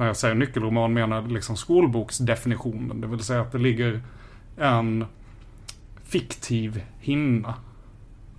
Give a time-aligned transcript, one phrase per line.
[0.00, 3.00] När jag säger nyckelroman menar liksom skolboksdefinitionen.
[3.00, 4.00] Det vill säga att det ligger
[4.56, 5.04] en
[6.04, 7.54] fiktiv hinna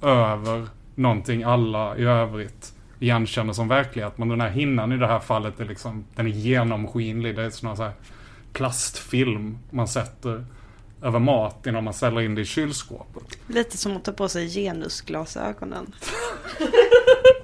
[0.01, 4.17] över någonting alla i övrigt igenkänner som verklighet.
[4.17, 7.35] Men den här hinnan i det här fallet är liksom, den är genomskinlig.
[7.35, 7.91] Det är sån här
[8.53, 10.45] plastfilm man sätter
[11.01, 13.37] över mat innan man ställer in det i kylskåpet.
[13.47, 15.95] Lite som att ta på sig genusglasögonen.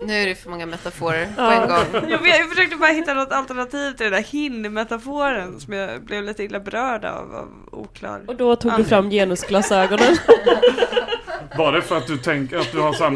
[0.00, 2.08] Nu är det för många metaforer på en gång.
[2.10, 6.24] Jag, vet, jag försökte bara hitta något alternativ till den där hin-metaforen som jag blev
[6.24, 8.20] lite illa berörd av, av oklar.
[8.26, 10.16] Och då tog du fram genusglasögonen.
[11.58, 13.10] Var det för att du tänker att du har så här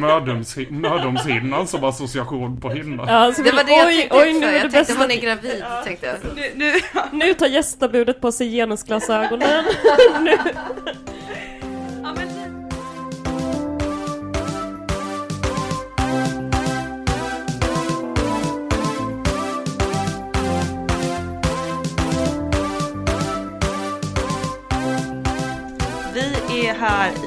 [0.71, 3.05] mödomshinnan som association på hinna?
[3.09, 4.41] Ja, så Det var det jag oj, tänkte oj, också.
[4.41, 4.95] nu är Jag det tänkte bästa.
[5.03, 6.17] hon är gravid, tänkte jag.
[6.37, 6.73] Nu, nu,
[7.13, 9.65] Nu tar gästabudet på sig genusglasögonen.
[10.21, 10.39] nu.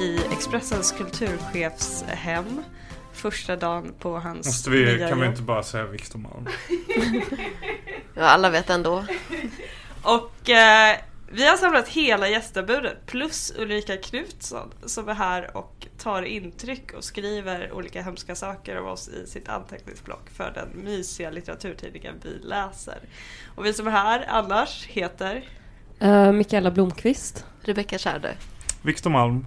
[0.00, 2.62] I Expressens kulturchefshem.
[3.12, 6.46] Första dagen på hans Måste vi, nya kan vi inte bara säga Victor Malm?
[8.14, 9.04] Ja, alla vet ändå.
[10.02, 10.96] Och eh,
[11.30, 17.04] vi har samlat hela gästabudet plus Ulrika Knutsson som är här och tar intryck och
[17.04, 22.98] skriver olika hemska saker om oss i sitt anteckningsblock för den mysiga litteraturtidningen vi läser.
[23.54, 25.44] Och vi som är här annars heter
[26.02, 27.44] Uh, Mikaela Blomqvist.
[27.60, 28.34] Rebecka Tjärde.
[28.82, 29.46] Victor Malm.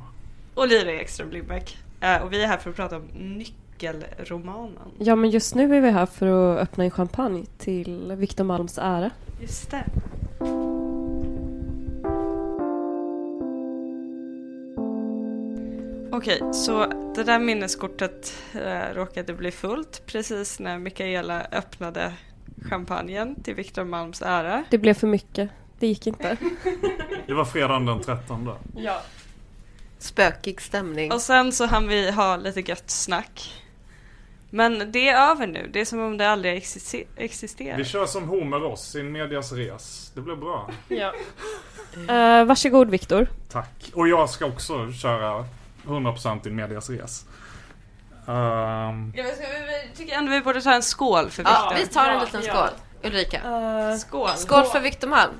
[0.59, 1.77] Olivia Ekström Lindbäck.
[2.01, 4.91] Eh, och vi är här för att prata om nyckelromanen.
[4.97, 8.77] Ja, men just nu är vi här för att öppna en champagne till Victor Malms
[8.77, 9.11] ära.
[9.41, 9.83] Just det.
[16.11, 22.13] Okej, så det där minneskortet eh, råkade bli fullt precis när Mikaela öppnade
[22.69, 24.63] champagnen till Victor Malms ära.
[24.69, 25.49] Det blev för mycket.
[25.79, 26.37] Det gick inte.
[27.27, 28.49] Det var fredagen den 13.
[28.75, 29.01] Ja.
[29.99, 31.11] Spökig stämning.
[31.11, 33.63] Och sen så hann vi ha lite gött snack.
[34.49, 37.77] Men det är över nu, det är som om det aldrig existi- existerar.
[37.77, 40.11] Vi kör som Homer Ross, in medias res.
[40.15, 40.69] Det blir bra.
[40.87, 41.13] ja.
[41.97, 43.27] Uh, varsågod Viktor.
[43.51, 43.91] Tack.
[43.93, 45.45] Och jag ska också köra
[45.85, 47.25] 100% in medias res.
[48.27, 51.69] Ehm, Ja, men ska vi- vi tycker ändå vi borde ta en skål för Ja,
[51.69, 51.85] Victor.
[51.85, 52.53] vi tar en Ja, liten ja.
[52.53, 52.69] skål.
[53.11, 53.37] Ulrika.
[53.91, 54.29] Uh, Skål!
[54.35, 55.33] Skål för Victor Malm.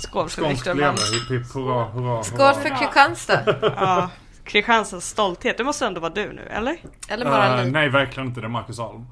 [0.00, 0.96] Skål för Victor Malm.
[1.30, 2.54] hipp hurra hurra Skål hurra.
[2.54, 3.42] för Kristianstad.
[3.76, 4.10] Ja,
[4.44, 5.58] Kristianstads stolthet.
[5.58, 6.76] Det måste ändå vara du nu, eller?
[7.08, 7.70] Eller bara ni.
[7.70, 8.40] nej, verkligen inte.
[8.40, 9.06] Det är Marcus Alm.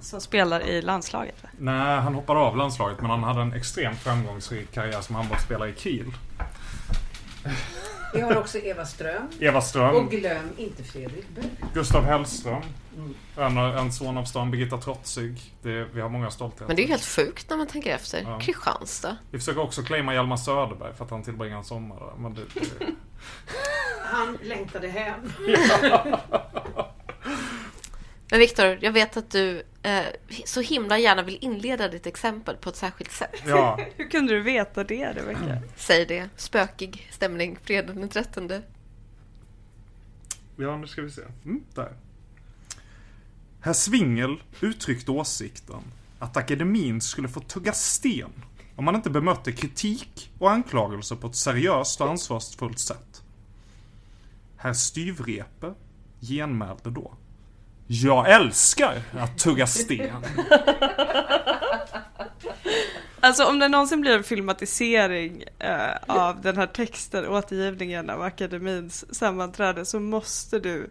[0.00, 1.42] Som spelar i landslaget.
[1.42, 1.48] va?
[1.58, 5.74] Nej, han hoppade av landslaget men han hade en extremt framgångsrik karriär som handbollsspelare i
[5.76, 6.12] Kiel.
[8.14, 9.28] Vi har också Eva Ström.
[9.40, 11.50] Eva Ström, Och glöm inte Fredrik Berg.
[11.74, 12.62] Gustav Hellström.
[13.36, 15.40] En, en son av stan, Birgitta Trotzig.
[15.62, 16.66] Det, vi har många stoltheter.
[16.66, 18.22] Men det är ju helt sjukt när man tänker efter.
[18.22, 18.40] Ja.
[18.40, 19.16] Kristianstad.
[19.30, 22.12] Vi försöker också claima Hjalmar Söderberg för att han tillbringar en sommar där.
[22.18, 22.86] Men det, det,
[24.04, 25.32] Han längtade hem.
[28.30, 30.02] Men Viktor, jag vet att du eh,
[30.44, 33.42] så himla gärna vill inleda ditt exempel på ett särskilt sätt.
[33.46, 35.62] ja, Hur kunde du veta det, Rebecka?
[35.76, 36.28] Säg det.
[36.36, 38.52] Spökig stämning fredagen den 13.
[40.56, 41.22] ja, nu ska vi se.
[41.44, 41.92] Mm, där.
[43.64, 45.82] Herr Svingel uttryckte åsikten
[46.18, 48.30] att akademin skulle få tugga sten
[48.76, 53.22] om man inte bemötte kritik och anklagelser på ett seriöst och ansvarsfullt sätt.
[54.56, 55.74] Herr Styvrepe
[56.20, 57.14] genmälde då.
[57.86, 60.16] Jag älskar att tugga sten.
[63.24, 69.14] Alltså om det någonsin blir en filmatisering eh, av den här texten, återgivningen av akademins
[69.14, 70.90] sammanträde, så måste du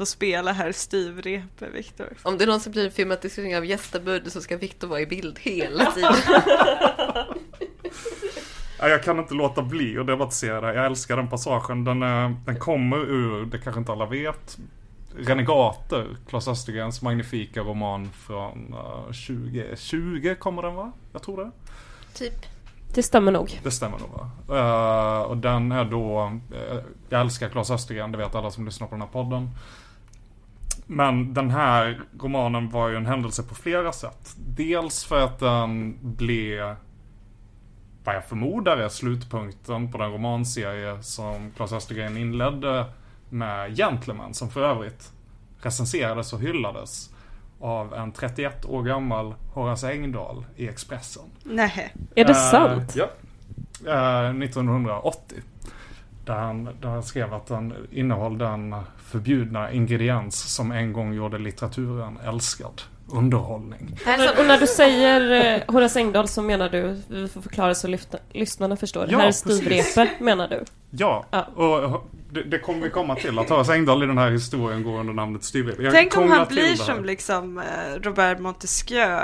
[0.00, 2.08] få spela här styvrepe, Viktor.
[2.22, 5.84] Om det någonsin blir en filmatisering av gästabud så ska Viktor vara i bild hela
[5.94, 6.14] tiden.
[8.78, 10.74] Ja, jag kan inte låta bli att debattera.
[10.74, 11.84] Jag älskar den passagen.
[11.84, 14.58] Den, är, den kommer ur, det kanske inte alla vet,
[15.16, 20.92] Renegater, Klas Östergrens magnifika roman från uh, 2020 kommer den va?
[21.12, 21.50] Jag tror det.
[22.14, 22.46] typ.
[22.94, 23.60] Det stämmer nog.
[23.62, 24.30] Det stämmer nog va?
[24.58, 28.86] Eh, och den är då, eh, jag älskar Klas Östergren, det vet alla som lyssnar
[28.86, 29.50] på den här podden.
[30.92, 34.34] Men den här romanen var ju en händelse på flera sätt.
[34.46, 36.76] Dels för att den blev,
[38.04, 42.84] vad jag förmodar är slutpunkten på den romanserie som Klas Östergren inledde
[43.28, 45.12] med Gentleman, som för övrigt
[45.62, 47.10] recenserades och hyllades
[47.60, 51.24] av en 31 år gammal Horace Engdahl i Expressen.
[51.44, 51.94] Nej.
[52.14, 52.96] Är det Eh, sant?
[52.96, 53.08] Ja.
[53.86, 55.38] Eh, 1980.
[56.24, 58.74] Där han, där han skrev att den innehöll den
[59.10, 62.82] förbjudna ingrediens som en gång gjorde litteraturen älskad.
[63.12, 63.98] Underhållning.
[64.38, 68.18] Och när du säger eh, Horace Engdahl så menar du, vi får förklara så lyfta,
[68.32, 69.06] lyssnarna förstår.
[69.10, 69.56] Ja, här är precis.
[69.56, 70.64] Stivrepe menar du?
[70.90, 71.44] Ja, Ja.
[71.44, 73.38] och det, det kommer vi komma till.
[73.38, 75.82] Att Horace Engdahl i den här historien går under namnet Styvrepe.
[75.82, 77.64] Jag Tänk om han blir som liksom eh,
[78.02, 79.18] Robert Montesquieu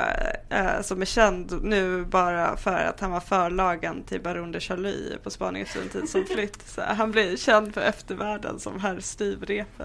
[0.51, 5.17] eh, som är känd nu bara för att han var förlagan till Baron de Charlie
[5.23, 6.69] på spaning efter en tid som flytt.
[6.69, 9.85] Så han blir känd för eftervärlden som herr Styvrepe.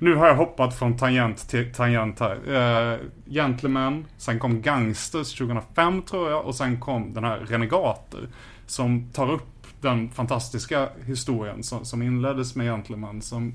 [0.00, 2.36] Nu har jag hoppat från tangent till tangent här.
[2.48, 8.28] Uh, Gentleman, sen kom Gangsters 2005 tror jag och sen kom den här Renegater.
[8.66, 13.22] Som tar upp den fantastiska historien som, som inleddes med Gentleman.
[13.22, 13.54] Som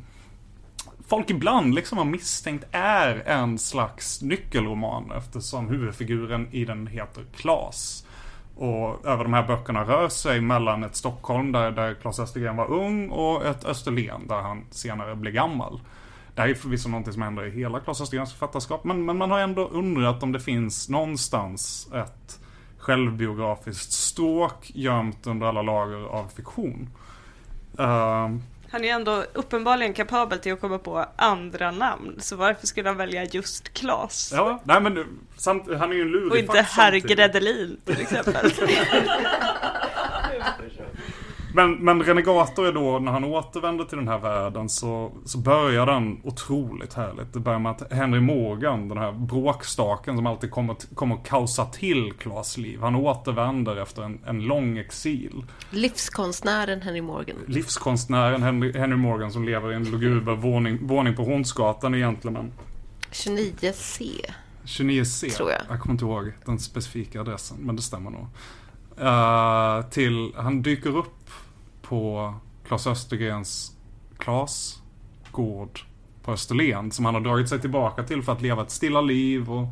[1.08, 8.06] folk ibland liksom har misstänkt är en slags nyckelroman eftersom huvudfiguren i den heter Klas.
[8.56, 12.72] Och över de här böckerna rör sig mellan ett Stockholm där, där Klas Östergren var
[12.72, 15.80] ung och ett Österlen där han senare blev gammal.
[16.36, 19.32] Det här är förvisso någonting som händer i hela Klas Östergrens författarskap, men, men man
[19.32, 22.40] har ändå undrat om det finns någonstans ett
[22.78, 26.90] självbiografiskt stråk gömt under alla lager av fiktion.
[27.80, 27.86] Uh,
[28.70, 32.16] Han är ändå uppenbarligen kapabel till att komma på andra namn.
[32.20, 34.32] Så varför skulle han välja just Klas?
[34.36, 35.06] ja, nej men
[35.38, 36.92] samt, han är ju en lurig och inte herr.
[36.92, 38.52] Gredelin till exempel.
[41.54, 45.86] Men, men Renegator är då, när han återvänder till den här världen så, så börjar
[45.86, 47.34] den otroligt härligt.
[47.34, 51.66] Det börjar med att Henry Morgan, den här bråkstaken som alltid kommer, kommer att kaosa
[51.66, 52.80] till Klas liv.
[52.82, 55.46] Han återvänder efter en, en lång exil.
[55.70, 57.38] Livskonstnären Henry Morgan.
[57.48, 62.34] Livskonstnären Henry, Henry Morgan som lever i en luguber våning, våning på Hornsgatan egentligen.
[62.34, 62.52] Men
[63.12, 64.12] 29C.
[64.66, 65.36] 29C.
[65.36, 65.62] Tror jag.
[65.70, 68.28] Jag kommer inte ihåg den specifika adressen, men det stämmer nog.
[69.00, 71.30] Eh, till, han dyker upp
[71.94, 72.34] på
[72.68, 73.78] Klas Östergrens
[74.18, 74.82] Klas
[75.32, 75.80] gård
[76.24, 79.52] på Österlen som han har dragit sig tillbaka till för att leva ett stilla liv
[79.52, 79.68] och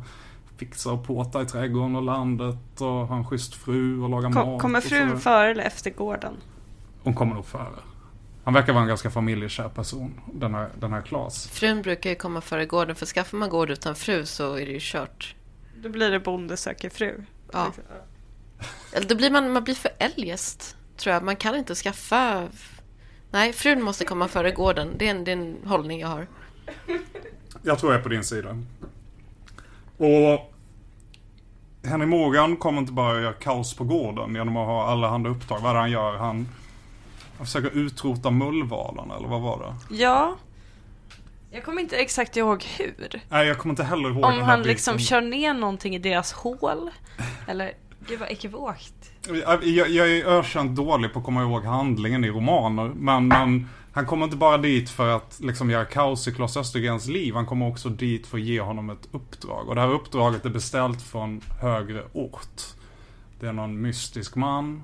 [0.56, 4.48] fixa och påta i trädgården och landet och ha en schysst fru och laga Kom,
[4.48, 4.62] mat.
[4.62, 6.34] kommer frun före eller efter gården?
[7.02, 7.78] Hon kommer nog före.
[8.44, 11.48] Han verkar vara en ganska familjekär person, den här, den här Klas.
[11.48, 14.72] Frun brukar ju komma före gården, för skaffar man gård utan fru så är det
[14.72, 15.34] ju kört.
[15.82, 17.24] Då blir det bonde söker fru.
[17.52, 17.72] Ja.
[18.92, 21.22] Eller då blir man, man blir för eljest, tror jag.
[21.22, 22.48] Man kan inte skaffa...
[23.30, 24.94] Nej, frun måste komma före gården.
[24.98, 26.26] Det är en, det är en hållning jag har.
[27.62, 28.58] Jag tror jag är på din sida.
[29.96, 30.52] Och
[31.84, 35.30] Henry Morgan kommer inte bara att göra kaos på gården genom att ha alla handa
[35.30, 35.60] uppdrag.
[35.60, 36.16] Vad är det han gör?
[36.16, 36.48] Han,
[37.36, 39.96] han försöker utrota mullvalarna, eller vad var det?
[39.96, 40.36] Ja.
[41.50, 43.20] Jag kommer inte exakt ihåg hur.
[43.28, 44.72] Nej, jag kommer inte heller ihåg Om den här han biten.
[44.72, 46.90] liksom kör ner någonting i deras hål.
[47.46, 47.72] Eller,
[48.08, 49.10] gud vad ekivokt.
[49.28, 52.92] Jag, jag, jag är ökänt dålig på att komma ihåg handlingen i romaner.
[52.94, 57.08] Men, men han kommer inte bara dit för att liksom göra kaos i Klas Östergrens
[57.08, 57.34] liv.
[57.34, 59.68] Han kommer också dit för att ge honom ett uppdrag.
[59.68, 62.62] Och det här uppdraget är beställt från högre ort.
[63.40, 64.82] Det är någon mystisk man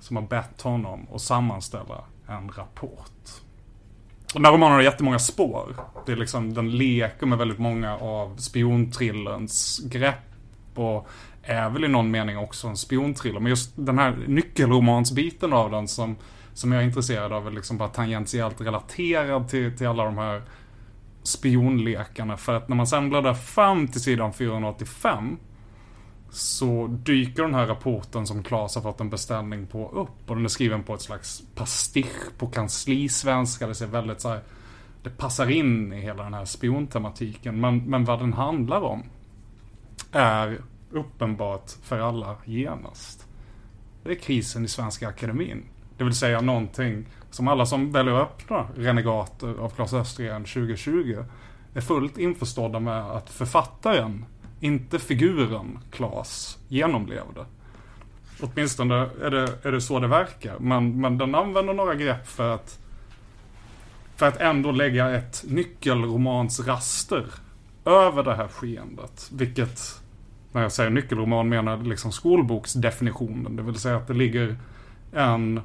[0.00, 3.10] som har bett honom att sammanställa en rapport.
[4.34, 5.76] Och den här romanen har jättemånga spår.
[6.06, 10.16] Det är liksom, den leker med väldigt många av spiontrillerns grepp
[10.74, 11.08] och
[11.42, 13.40] är väl i någon mening också en spionthriller.
[13.40, 16.16] Men just den här nyckelromansbiten av den som,
[16.54, 20.42] som jag är intresserad av är liksom bara tangentiellt relaterad till, till alla de här
[21.22, 22.36] spionlekarna.
[22.36, 25.36] För att när man sen bläddrar fram till sidan 485
[26.30, 30.30] så dyker den här rapporten som Claes har fått en beställning på upp.
[30.30, 33.66] Och den är skriven på ett slags pastisch på kanslisvenska.
[33.66, 34.40] Det ser väldigt så här,
[35.02, 37.60] det passar in i hela den här spiontematiken.
[37.60, 39.02] Men, men vad den handlar om
[40.12, 43.26] är uppenbart för alla genast.
[44.02, 45.64] Det är krisen i Svenska Akademin.
[45.98, 51.24] Det vill säga någonting som alla som väljer att öppna Renegater av Claes Östergren 2020
[51.74, 54.24] är fullt införstådda med att författaren,
[54.60, 57.46] inte figuren Klas, genomlevde.
[58.40, 60.58] Åtminstone är det, är det så det verkar.
[60.58, 62.78] Men, men den använder några grepp för att
[64.20, 67.26] för att ändå lägga ett nyckelromansraster
[67.84, 69.30] över det här skeendet.
[69.32, 70.02] Vilket,
[70.52, 73.56] när jag säger nyckelroman menar liksom skolboksdefinitionen.
[73.56, 74.56] Det vill säga att det ligger
[75.12, 75.60] en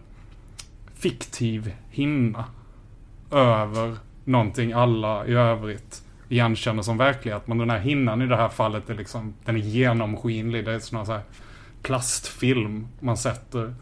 [0.95, 2.45] fiktiv hinna
[3.31, 7.47] över någonting alla i övrigt igenkänner som verklighet.
[7.47, 10.65] Men den här hinnan i det här fallet är liksom, den är genomskinlig.
[10.65, 11.21] Det är sån här
[11.81, 13.75] plastfilm man sätter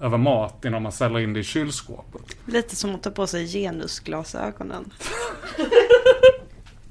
[0.00, 2.36] över mat innan man ställer in det i kylskåpet.
[2.46, 4.92] Lite som att ta på sig genusglasögonen.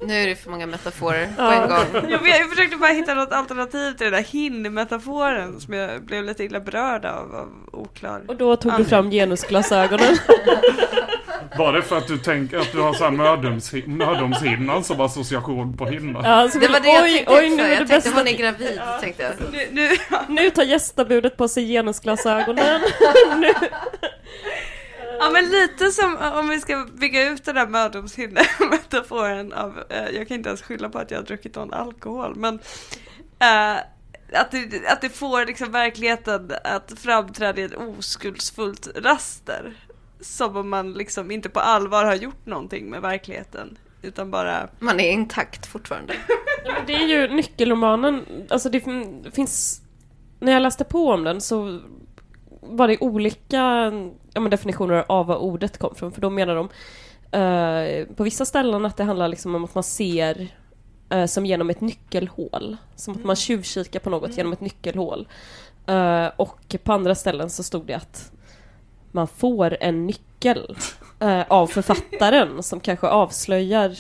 [0.08, 1.54] Nu är det för många metaforer på Ja.
[1.54, 2.12] en gång.
[2.12, 6.24] Jag, vet, jag försökte bara hitta något alternativ till den där hin-metaforen som jag blev
[6.24, 8.22] lite illa berörd av, av oklar.
[8.28, 10.18] Och då tog du fram genusglasögonen.
[11.58, 15.78] Var det för att du tänker att du har så här mödoms- mödomshinnan som association
[15.78, 16.22] på hinna?
[16.24, 18.20] Ja, så Det var det jag oj, tänkte oj, nu är det Jag tänkte bästa.
[18.20, 19.32] hon är gravid, tänkte jag.
[19.52, 19.90] Nu, nu,
[20.28, 22.82] Nu tar gästabudet på sig genusglasögonen.
[23.40, 23.54] nu.
[25.26, 30.28] Ja men lite som om vi ska bygga ut den där mödomshinne-metaforen av, eh, jag
[30.28, 32.60] kan inte ens skylla på att jag har druckit någon alkohol, men
[33.40, 33.78] eh,
[34.40, 39.74] att, det, att det får liksom verkligheten att framträda i ett oskuldsfullt raster.
[40.22, 43.78] Som om man liksom inte på allvar har gjort någonting med verkligheten.
[44.02, 46.14] Utan bara, Man är intakt fortfarande.
[46.66, 49.82] Ja, men Det är ju nyckelromanen, alltså det fin- finns...
[50.40, 51.80] När jag läste på om den så
[52.62, 53.92] var det olika
[54.34, 56.12] ja, men definitioner av vad ordet kom från.
[56.12, 56.70] För då menar de
[57.38, 60.48] eh, på vissa ställen att det handlar liksom om att man ser
[61.10, 62.78] eh, som genom ett nyckelhål.
[62.96, 65.28] Som att man tjuvkikar på något genom ett nyckelhål.
[65.88, 68.32] Eh, och på andra ställen så stod det att
[69.12, 70.78] man får en nyckel
[71.48, 73.98] av författaren som kanske avslöjar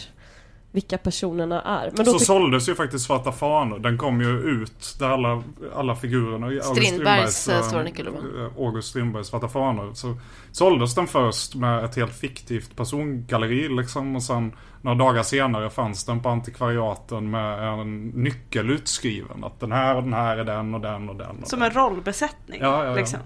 [0.73, 1.91] vilka personerna är.
[1.95, 3.79] Men då så såldes ju faktiskt Svarta Fanor.
[3.79, 5.43] Den kom ju ut där alla,
[5.75, 8.21] alla figurerna i Strindbergs, eh, eh, Stora nyckelroman.
[8.39, 9.93] eh, August Strindbergs Svarta Fanor.
[9.93, 10.15] Så
[10.51, 14.15] såldes den först med ett helt fiktivt persongalleri liksom.
[14.15, 14.51] Och sen
[14.81, 19.43] några dagar senare fanns den på antikvariaten med en nyckel utskriven.
[19.43, 21.39] Att den här och den här är den och den och den.
[21.41, 21.69] Och som den.
[21.71, 22.59] en rollbesättning.
[22.61, 22.95] Ja, ja, ja.
[22.95, 23.19] Liksom.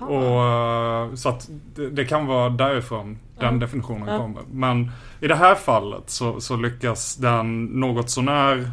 [0.00, 4.18] Och, eh, så att det, det kan vara därifrån den definitionen Ja.
[4.18, 4.42] kommer.
[4.52, 8.70] Men i det här fallet så, så lyckas den något sånär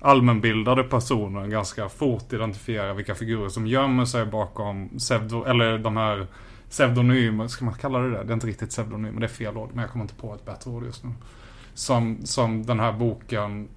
[0.00, 6.26] allmänbildade personen ganska fort identifiera vilka figurer som gömmer sig bakom pseudo, eller de här
[6.70, 8.24] pseudonymer, ska man kalla det det?
[8.24, 10.44] Det är inte riktigt pseudonymer, det är fel ord, men jag kommer inte på ett
[10.44, 11.10] bättre ord just nu.
[11.74, 13.68] Som, som den här boken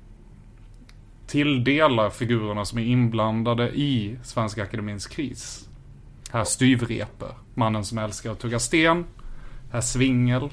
[1.28, 5.67] tilldelar figurerna som är inblandade i Svenska Akademins kris.
[6.32, 9.06] Herr Styvrepe, mannen som älskar att tugga sten.
[9.72, 10.50] Herr Svingel,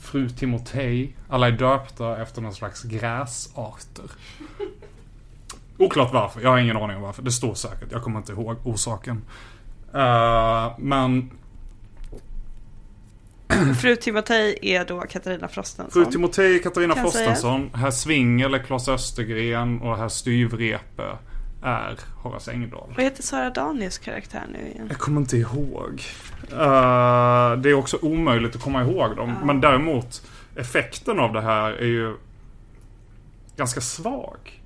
[0.00, 1.16] fru Timotej.
[1.28, 4.10] Alla är döpta efter någon slags gräsarter.
[5.78, 7.22] Oklart varför, jag har ingen aning om varför.
[7.22, 9.22] Det står säkert, jag kommer inte ihåg orsaken.
[9.94, 11.30] Eh, men
[13.80, 16.04] Fru Timotej är då Katarina Frostenson.
[16.04, 17.26] fru Timotej, Katarina Kan jag säga?
[17.26, 21.18] Frostenson, herr Svingel är Klas Östergren och herr Styvrepe
[21.64, 22.92] är Horace Engdahl.
[22.96, 24.86] Vad heter Sara Danius karaktär nu igen?
[24.88, 26.02] Jag kommer inte ihåg.
[26.50, 29.34] Eh, det är också omöjligt att komma ihåg dem.
[29.44, 30.22] Men däremot,
[30.56, 32.16] effekten av det här är ju
[33.56, 34.63] ganska svag.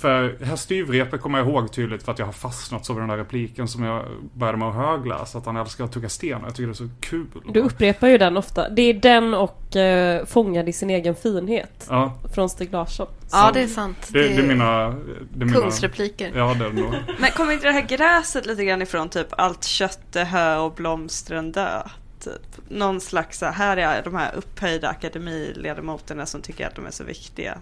[0.00, 3.08] För herr Styvrepe kommer jag ihåg tydligt för att jag har fastnat så vid den
[3.08, 4.04] där repliken som jag
[4.34, 5.38] började med att högläsa.
[5.38, 6.40] Att han älskar att tugga sten.
[6.44, 7.26] Jag tycker det är så kul.
[7.52, 8.68] Du upprepar ju den ofta.
[8.68, 11.86] Det är den och uh, Fångad i sin egen finhet.
[11.88, 13.06] Ja, Från Stig Larsson.
[13.32, 14.08] Ja, det är sant.
[14.12, 14.88] det, det är mina...
[14.88, 16.32] Det är mina Kungsrepliker.
[16.34, 16.94] Ja, det är det nog.
[17.18, 20.72] Men kommer inte det här gräset lite grann ifrån typ allt kött är hö och
[20.72, 21.82] blomstren dö?
[22.24, 22.68] Typ.
[22.68, 27.04] Någon slags, så här är de här upphöjda akademiledamoterna som tycker att de är så
[27.04, 27.58] viktiga.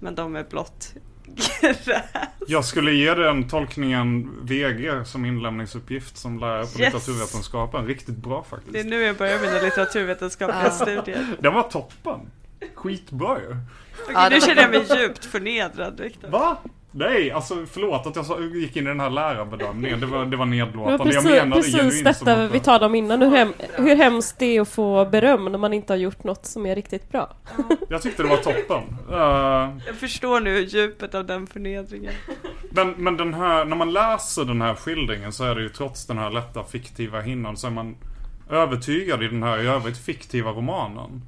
[0.00, 0.94] Men de är blott
[1.36, 1.88] gräs.
[2.46, 6.78] Jag skulle ge den tolkningen VG som inlämningsuppgift som lärare på Yes.
[6.94, 7.86] litteraturvetenskapen.
[7.86, 8.72] Riktigt bra faktiskt.
[8.72, 11.26] Det är nu jag börjar mina litteraturvetenskapliga studier.
[11.38, 12.20] Den var toppen.
[12.74, 13.56] Skitbra ju.
[14.12, 16.28] Ja, nu känner jag mig djupt förnedrad Viktor.
[16.28, 16.56] Va?
[16.92, 20.00] Nej, alltså förlåt att jag gick in i den här lärarbedömningen.
[20.00, 20.92] Det var, det var Det var nedlåtande.
[21.14, 23.22] jag precis, menade precis detta att- vi talade om innan.
[23.22, 26.46] Hur, hem, hur hemskt det är att få beröm när man inte har gjort något
[26.46, 27.36] som är riktigt bra.
[27.88, 28.82] Jag tyckte det var toppen.
[29.10, 32.12] Eh, Jag förstår nu djupet av den förnedringen.
[32.70, 36.06] men, men den här, när man läser den här skildringen så är det ju trots
[36.06, 37.96] den här lätta fiktiva hinnan så är man
[38.50, 41.22] övertygad i den här i övrigt fiktiva romanen.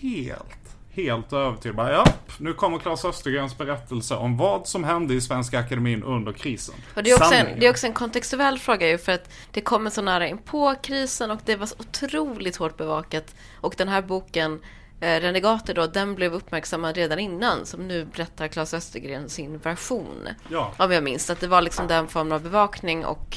[0.00, 0.63] Helt,
[0.94, 1.92] helt övertygad.
[1.92, 2.04] Ja,
[2.38, 6.74] nu kommer Claes Östergrens berättelse om vad som hände i Svenska Akademin under krisen.
[6.94, 9.60] Och det, är också en, det är också en kontextuell fråga ju för att det
[9.60, 13.34] kommer så nära in på krisen och det var så otroligt hårt bevakat.
[13.60, 14.60] Och den här boken
[15.00, 17.66] eh, Renegater då, den blev uppmärksammad redan innan.
[17.66, 20.28] Som nu berättar Claes Östergren sin version.
[20.48, 20.72] Ja.
[20.76, 21.30] Om jag minns.
[21.30, 23.36] Att det var liksom den formen av bevakning och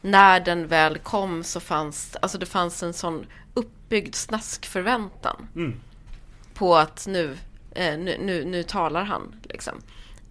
[0.00, 5.80] när den väl kom så fanns alltså det fanns en sån uppbyggd snaskförväntan Mm.
[6.58, 7.36] På att nu,
[7.70, 9.34] eh, nu, nu, nu talar han.
[9.42, 9.74] Liksom.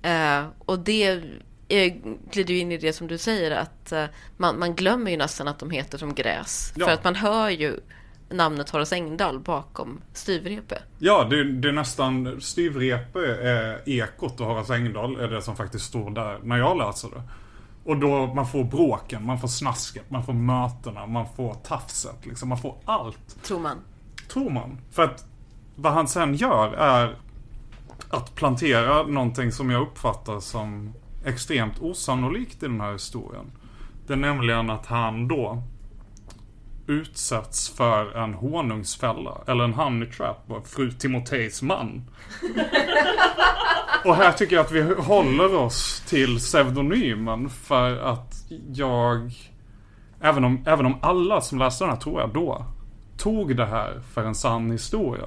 [0.02, 1.24] Eh, och det
[2.32, 4.06] glider ju in i det som du säger att eh,
[4.38, 6.74] man, man glömmer ju nästan att de heter som gräs.
[6.76, 6.86] Ja.
[6.86, 7.80] För att man hör ju
[8.30, 10.82] namnet Horace Engdahl bakom styvrepe.
[11.00, 15.86] Ja, det, det är nästan styvrepe är ekot och Horace Engdahl är det som faktiskt
[15.86, 17.22] står där när jag läser det.
[17.84, 22.26] Och då man får bråken, man får snasket, man får mötena, man får tafset.
[22.26, 23.44] Liksom, man får allt.
[23.44, 23.78] Tror man.
[24.28, 24.78] Tror man.
[24.92, 25.26] För att
[25.76, 27.16] vad han sen gör är
[28.10, 30.94] att plantera någonting som jag uppfattar som
[31.26, 33.52] extremt osannolikt i den här historien.
[34.08, 35.64] Det är nämligen att han då
[36.88, 42.10] utsätts för en honungsfälla, eller en honey trap, av fru Timoteis man.
[44.06, 48.34] Och här tycker jag att vi håller oss till pseudonymen för att
[48.74, 49.32] jag,
[50.22, 52.66] även om, även om alla som läste den här tror jag då,
[53.18, 55.26] tog det här för en sann historia.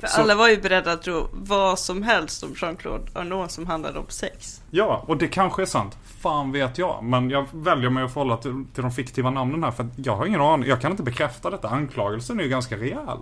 [0.00, 3.66] För Så- alla var ju beredda att tro vad som helst om Jean-Claude Arnault som
[3.66, 4.62] handlade om sex.
[4.70, 5.98] Ja, och det kanske är sant.
[6.20, 7.04] Fan vet jag.
[7.04, 10.26] Men jag väljer mig att förhålla till, till de fiktiva namnen här för jag har
[10.26, 10.68] ingen aning.
[10.68, 11.68] Jag kan inte bekräfta detta.
[11.68, 13.18] Anklagelsen är ju ganska rejäl.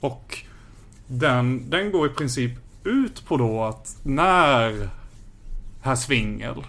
[0.00, 0.38] Och
[1.06, 2.52] den, den går i princip
[2.84, 4.88] ut på då att när
[5.82, 6.66] herr Svingel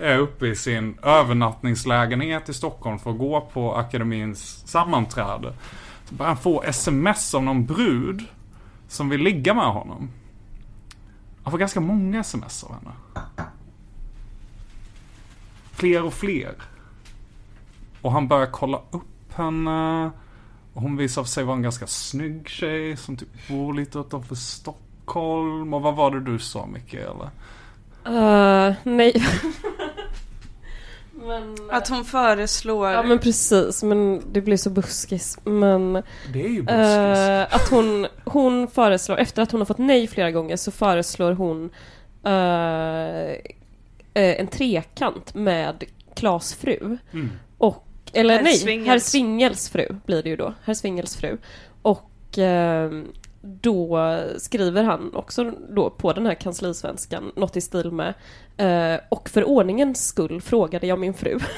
[0.00, 5.52] är uppe i sin övernattningslägenhet i Stockholm för att gå på akademins sammanträde.
[6.08, 8.24] Så börjar han få sms av någon brud
[8.88, 10.10] som vill ligga med honom.
[11.42, 12.92] Han får ganska många sms av henne.
[15.72, 16.54] Fler och fler.
[18.02, 20.10] Och han börjar kolla upp henne.
[20.72, 25.74] Och hon visar sig vara en ganska snygg tjej som typ bor lite utanför Stockholm.
[25.74, 27.30] Och vad var det du sa Mikaela?
[28.08, 29.12] Uh, eh, nej.
[31.26, 32.90] men, Att hon föreslår...
[32.90, 35.38] ja men precis, men det blir så buskis.
[35.44, 35.92] Men
[36.32, 37.18] Det är ju buskis.
[37.18, 41.32] eh, att hon, hon föreslår, efter att hon har fått nej flera gånger så föreslår
[41.32, 41.70] hon
[42.24, 43.30] eh,
[44.14, 46.98] eh, en trekant med Klas fru.
[47.12, 47.30] Mm.
[47.58, 48.88] Och, eller Herr nej, Svingels.
[48.88, 50.54] herr Svingels fru blir det ju då.
[50.64, 51.36] Herr Svingels fru.
[51.82, 52.90] Och eh,
[53.60, 53.98] då
[54.38, 58.14] skriver han också då på den här kanslisvenskan något i stil med
[58.56, 61.38] eh, Och för ordningens skull frågade jag min fru.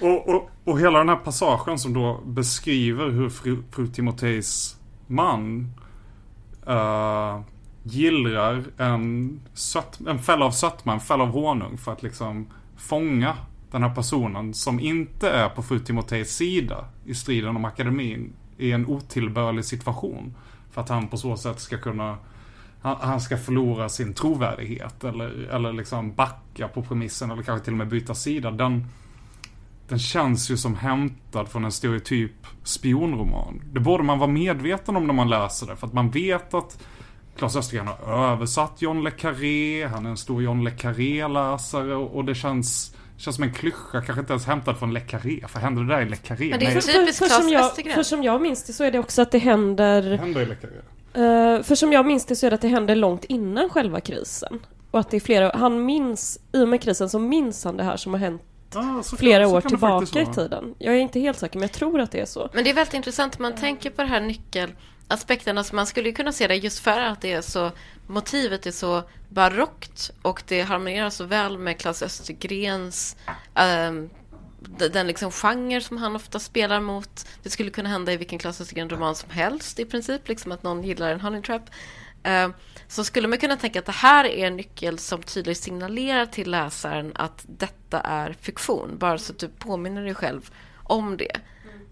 [0.00, 4.76] Och, och, och hela den här passagen som då beskriver hur fru, fru Timoteis
[5.06, 5.70] man
[6.68, 7.40] uh,
[7.82, 13.36] gillrar en, sött, en fälla av sötma, en fälla av honung för att liksom fånga
[13.70, 18.72] den här personen som inte är på fru Timoteis sida i striden om akademin i
[18.72, 20.34] en otillbörlig situation.
[20.70, 22.18] För att han på så sätt ska kunna
[22.94, 27.78] han, ska förlora sin trovärdighet eller, eller liksom backa på premissen eller kanske till och
[27.78, 28.50] med byta sida.
[28.50, 28.86] Den,
[29.88, 33.62] den känns ju som hämtad från en stereotyp spionroman.
[33.72, 35.76] Det borde man vara medveten om när man läser det.
[35.76, 36.78] För att man vet att
[37.36, 39.86] Claes Östergren har översatt John le Carré.
[39.86, 41.94] Han är en stor John le Carré-läsare.
[41.94, 44.00] Och, och det känns, känns som en klyscha.
[44.02, 45.40] Kanske inte ens hämtad från le Carré.
[45.48, 46.50] För händer det där i le Carré?
[46.50, 48.84] Men det är Nej, Typiskt för, Claes som jag, för som jag minns det så
[48.84, 50.76] är det också att det händer det händer i le Carré.
[51.56, 54.00] Eh, för som jag minns det så är det att det händer långt innan själva
[54.00, 54.58] krisen.
[54.90, 57.82] Och att det är flera, han minns, i och med krisen så minns han det
[57.84, 58.42] här som har hänt
[58.74, 60.74] Ah, så flera kan- år tillbaka i tiden.
[60.78, 62.50] Jag är inte helt säker men jag tror att det är så.
[62.52, 65.58] Men det är väldigt intressant man tänker på det här nyckelaspekten.
[65.58, 67.70] Alltså man skulle ju kunna se det just för att det är så
[68.06, 73.16] motivet är så barockt och det harmonierar så väl med Klas Östergrens
[73.54, 74.10] um,
[74.68, 77.26] den liksom genre som han ofta spelar mot.
[77.42, 80.82] Det skulle kunna hända i vilken Klas Östergren-roman som helst i princip, liksom att någon
[80.82, 81.62] gillar en honey trap.
[82.22, 82.52] Ehm,
[82.88, 86.50] så skulle man kunna tänka att det här är en nyckel som tydligt signalerar till
[86.50, 88.98] läsaren att detta är fiktion.
[88.98, 90.50] Bara så att du påminner dig själv
[90.82, 91.40] om det.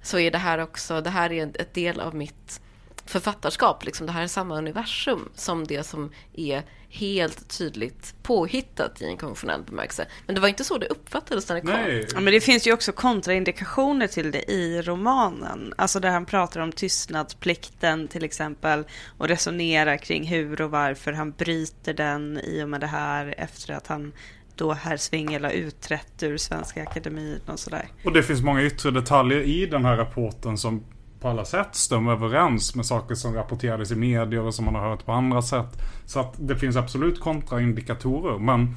[0.02, 2.60] Så är det här också, det här är en del av mitt
[3.06, 3.84] författarskap.
[3.84, 4.06] Liksom.
[4.06, 9.62] Det här är samma universum som det som är helt tydligt påhittat i en konventionell
[9.62, 10.06] bemärkelse.
[10.26, 11.70] Men det var inte så det uppfattades när det kom.
[11.70, 12.06] Nej.
[12.14, 15.74] Ja, men det finns ju också kontraindikationer till det i romanen.
[15.76, 18.84] Alltså där han pratar om tystnadsplikten till exempel
[19.18, 23.74] och resonerar kring hur och varför han bryter den i och med det här efter
[23.74, 24.12] att han
[24.56, 27.88] då herr Svingel har utträtt ur Svenska Akademin och sådär.
[28.04, 30.84] Och det finns många yttre detaljer i den här rapporten som
[31.24, 34.90] på alla sätt stämmer överens med saker som rapporterades i medier och som man har
[34.90, 35.82] hört på andra sätt.
[36.06, 38.38] Så att det finns absolut kontraindikatorer.
[38.38, 38.74] Men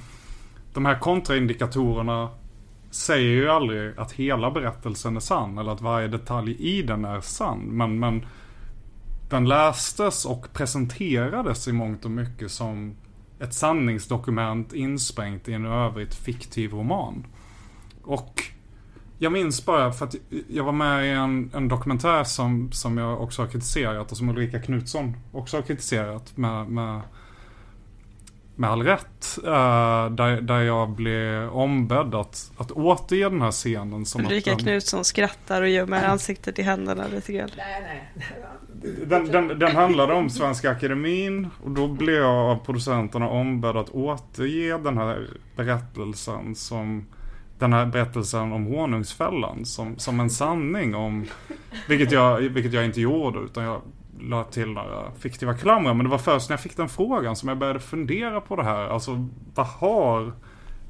[0.73, 2.29] de här kontraindikatorerna
[2.91, 7.21] säger ju aldrig att hela berättelsen är sann eller att varje detalj i den är
[7.21, 7.59] sann.
[7.59, 8.25] Men, men
[9.29, 12.95] den lästes och presenterades i mångt och mycket som
[13.39, 17.25] ett sanningsdokument insprängt i en övrigt fiktiv roman.
[18.03, 18.43] Och
[19.19, 20.15] jag minns bara för att
[20.47, 24.29] jag var med i en, en dokumentär som, som jag också har kritiserat och som
[24.29, 27.01] Ulrika Knutsson också har kritiserat med, med,
[28.55, 29.39] med all rätt.
[29.43, 34.57] Uh, där, där jag blev ombedd att, att återge den här scenen som Ulrika att
[34.57, 37.49] den, Knutsson skrattar och gömmer ansiktet i händerna lite grann.
[37.57, 39.05] Nej, nej.
[39.07, 43.89] den, den, den handlade om Svenska Akademin och då blev jag av producenterna ombedd att
[43.89, 47.05] återge den här berättelsen som
[47.59, 51.25] den här berättelsen om honungsfällan som, som en sanning om
[51.87, 53.81] vilket jag, vilket jag inte gjorde utan jag
[54.19, 55.93] la till några fiktiva klamrar.
[55.93, 58.63] Men det var först när jag fick den frågan som jag började fundera på det
[58.63, 58.87] här.
[58.87, 60.33] Alltså vad har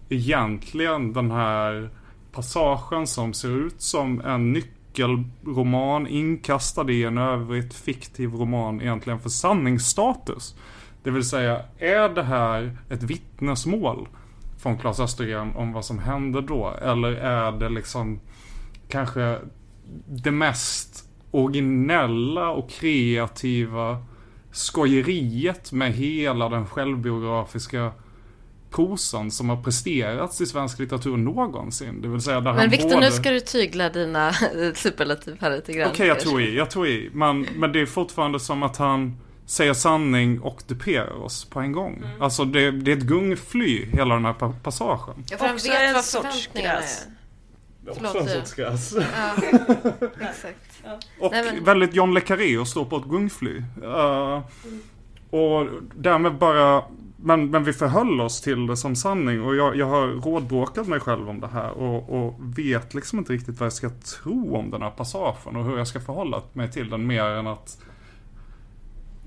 [0.09, 1.89] egentligen den här
[2.31, 9.29] passagen som ser ut som en nyckelroman inkastad i en övrigt fiktiv roman egentligen för
[9.29, 10.55] sanningsstatus?
[11.03, 14.07] Det vill säga, är det här ett vittnesmål
[14.67, 16.73] från Claes Östergren om vad som hände då?
[16.81, 18.19] Eller är det liksom
[18.89, 19.39] kanske
[20.07, 23.97] det mest originella och kreativa
[24.51, 27.91] skojeriet med hela den självbiografiska
[28.71, 32.01] prosan som har presterats i svensk litteratur någonsin.
[32.01, 33.05] Det vill säga där Men Viktor, både...
[33.05, 34.33] nu ska du tygla dina
[34.75, 35.89] superlativ här lite grann.
[35.91, 37.09] Okej, jag tog i, jag tog i.
[37.13, 41.71] Men, men det är fortfarande som att han säger sanning och duperar oss på en
[41.71, 41.95] gång.
[42.05, 42.21] Mm.
[42.21, 45.23] Alltså det, det är ett gungfly, hela den här pa- passagen.
[45.29, 47.05] Ja, för han Också vet en vad sorts gräs.
[47.87, 48.95] också en sorts gräs.
[48.95, 49.33] Ja,
[50.29, 50.83] exakt.
[51.19, 53.57] Och Nej, men- väldigt John Le Carré att stå på ett gungfly.
[53.83, 54.41] Uh,
[55.29, 56.83] och därmed bara...
[57.19, 60.99] Men, men vi förhöll oss till det som sanning och jag, jag har rådbråkat mig
[60.99, 64.71] själv om det här och, och vet liksom inte riktigt vad jag ska tro om
[64.71, 67.77] den här passagen och hur jag ska förhålla mig till den mer än att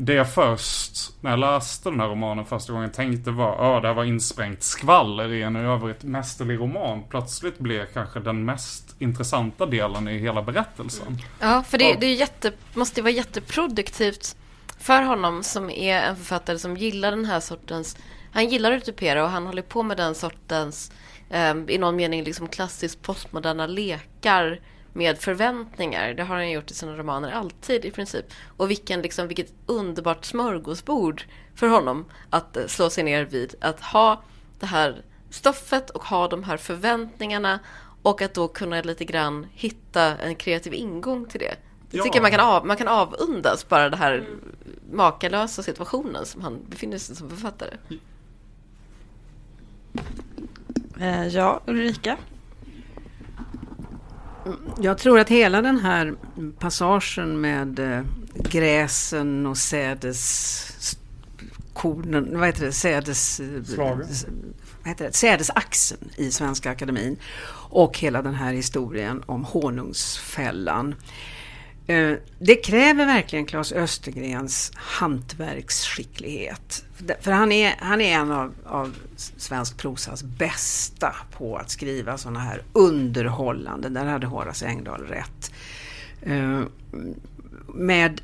[0.03, 3.89] det jag först, när jag läste den här romanen första gången tänkte var, ja det
[3.89, 7.03] här var insprängt skvaller i en i övrigt mästerlig roman.
[7.11, 11.19] Plötsligt blev kanske den mest intressanta delen i hela berättelsen.
[11.41, 14.37] Ja, för det, det är jätte, måste ju vara jätteproduktivt
[14.79, 17.97] för honom som är en författare som gillar den här sortens...
[18.33, 20.93] Han gillar att utupera och han håller på med den sortens,
[21.31, 24.61] eh, i någon mening, liksom klassiskt postmoderna lekar
[24.93, 26.15] med förväntningar.
[26.15, 28.25] Det har han gjort i sina romaner alltid i princip.
[28.57, 31.23] Och vilken, liksom, vilket underbart smörgåsbord
[31.55, 33.55] för honom att eh, slå sig ner vid.
[33.61, 34.23] Att ha
[34.61, 37.59] det här stoffet och ha de här förväntningarna
[38.03, 41.55] och att då kunna lite grann hitta en kreativ ingång till det.
[41.91, 42.05] Jag Ja.
[42.05, 44.27] tycker man kan, av, man kan avundas bara den här
[44.93, 47.71] makalösa situationen som han befinner sig som författare.
[51.01, 52.17] Eh, ja, Ulrika?
[54.81, 56.15] Jag tror att hela den här
[56.59, 58.03] passagen med eh,
[58.35, 63.41] gräsen och sädeskornen, vad heter det, sädes...
[63.65, 64.07] Slagen.
[64.83, 67.17] Vad heter det, sädesaxeln i Svenska Akademin
[67.71, 70.95] och hela den här historien om honungsfällan.
[71.91, 76.85] Eh, det kräver verkligen Claes Östergrens hantverksskicklighet.
[77.21, 82.41] För han är, han är en av, av svensk prosas bästa på att skriva sådana
[82.41, 85.53] här underhållande, där hade Horace Engdahl rätt.
[86.23, 86.63] Eh,
[87.75, 88.21] med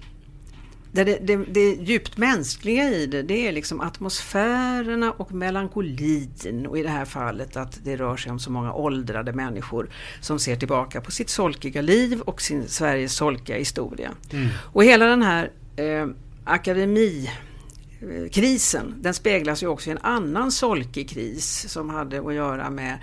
[1.05, 6.83] det, det, det, djupt mänskliga i det, det är liksom atmosfärerna och melankolin och i
[6.83, 9.89] det här fallet att det rör sig om så många åldrade människor
[10.21, 14.11] som ser tillbaka på sitt solkiga liv och sin Sveriges solkiga historia.
[14.73, 16.07] Och hela den här eh,
[16.45, 22.99] akademikrisen, den speglas ju också i en annan solkig kris som hade att göra med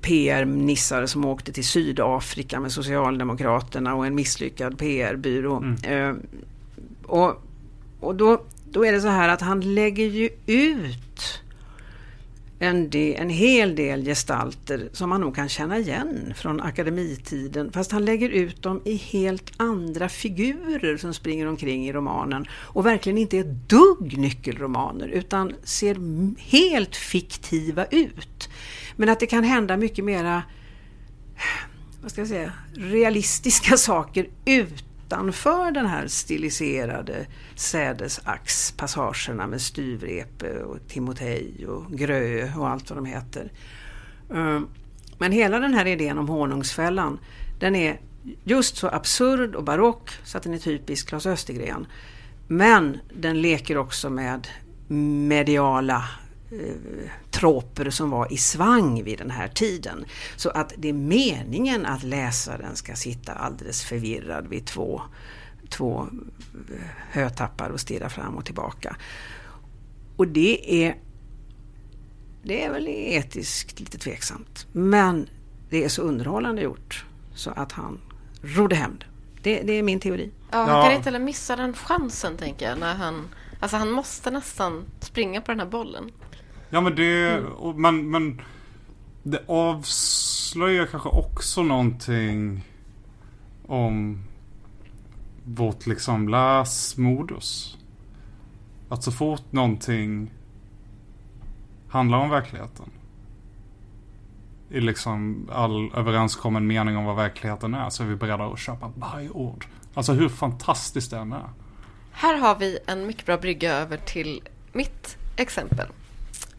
[0.00, 5.64] PR-nissar som åkte till Sydafrika med Socialdemokraterna och en misslyckad PR-byrå.
[5.82, 6.14] Eh,
[7.06, 7.42] och
[8.04, 11.40] och då, då är det så här att han lägger ju ut
[12.58, 17.72] en, de, en hel del gestalter som man nog kan känna igen från akademitiden.
[17.72, 22.86] Fast han lägger ut dem i helt andra figurer som springer omkring i romanen och
[22.86, 25.96] verkligen inte är dugg nyckelromaner utan ser
[26.40, 28.28] helt fiktiva ut.
[28.96, 30.42] Men att det kan hända mycket mera
[32.04, 41.66] vad ska jag säga, realistiska saker utanför den här stiliserade sädesaxpassagerna med Styvrepe och Timotej
[41.66, 43.52] och Grö och allt vad de heter.
[44.30, 44.60] Eh,
[45.18, 47.18] men hela den här idén om honungsfällan
[47.60, 48.00] den är
[48.44, 51.86] just så absurd och barock så att den är typisk Claes Östergren.
[52.48, 54.48] Men den leker också med
[55.28, 56.04] mediala
[57.30, 60.04] troper som var i svang vid den här tiden.
[60.36, 65.02] Så att det är meningen att läsaren ska sitta alldeles förvirrad vid två
[65.68, 66.08] två
[67.10, 68.96] hötappar och stirra fram och tillbaka.
[70.16, 70.96] Och det är,
[72.42, 74.66] det är väl etiskt lite tveksamt.
[74.72, 75.28] Men
[75.70, 78.00] det är så underhållande gjort så att han
[78.42, 79.06] rodde hem det.
[79.42, 80.30] Det, det är min teori.
[80.50, 80.82] Ja, han Ja.
[80.82, 82.78] kan inte heller missa den chansen tänker jag.
[82.78, 83.28] När han,
[83.60, 86.10] alltså han måste nästan springa på den här bollen.
[86.74, 88.40] Ja men det, och, men, men
[89.22, 92.64] det avslöjar kanske också någonting
[93.66, 94.24] om
[95.44, 97.78] vårt liksom läsmodus.
[98.88, 100.30] Att så fort någonting
[101.88, 102.90] handlar om verkligheten.
[104.70, 108.92] I liksom all överenskommen mening om vad verkligheten är så är vi beredda att köpa
[108.96, 109.66] varje ord.
[109.94, 111.48] Alltså hur fantastiskt det än är.
[112.12, 115.86] Här har vi en mycket bra brygga över till mitt exempel.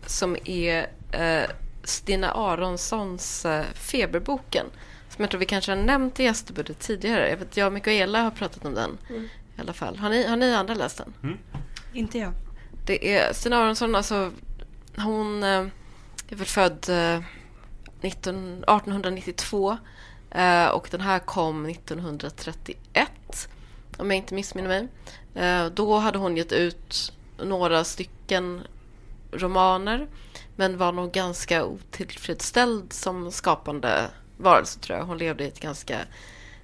[0.05, 1.49] Som är eh,
[1.83, 4.65] Stina Aronssons eh, Feberboken.
[5.09, 7.29] Som jag tror vi kanske har nämnt i gästbudet tidigare.
[7.29, 8.97] Jag vet jag och Mikaela har pratat om den.
[9.57, 9.97] I alla fall.
[9.97, 11.37] Har ni, har ni andra läst den?
[11.93, 12.31] Inte jag.
[12.85, 14.31] Det är Stina Aronsson, alltså
[14.97, 15.67] hon eh,
[16.29, 17.21] är väl född eh,
[18.01, 19.77] 19, 1892
[20.31, 23.49] eh, och den här kom 1931
[23.97, 24.87] om jag inte missminner mig.
[25.45, 27.13] Eh, då hade hon gett ut
[27.43, 28.61] några stycken
[29.37, 30.07] romaner
[30.55, 35.05] men var nog ganska otillfredsställd som skapande varelse tror jag.
[35.05, 35.99] Hon levde i ett ganska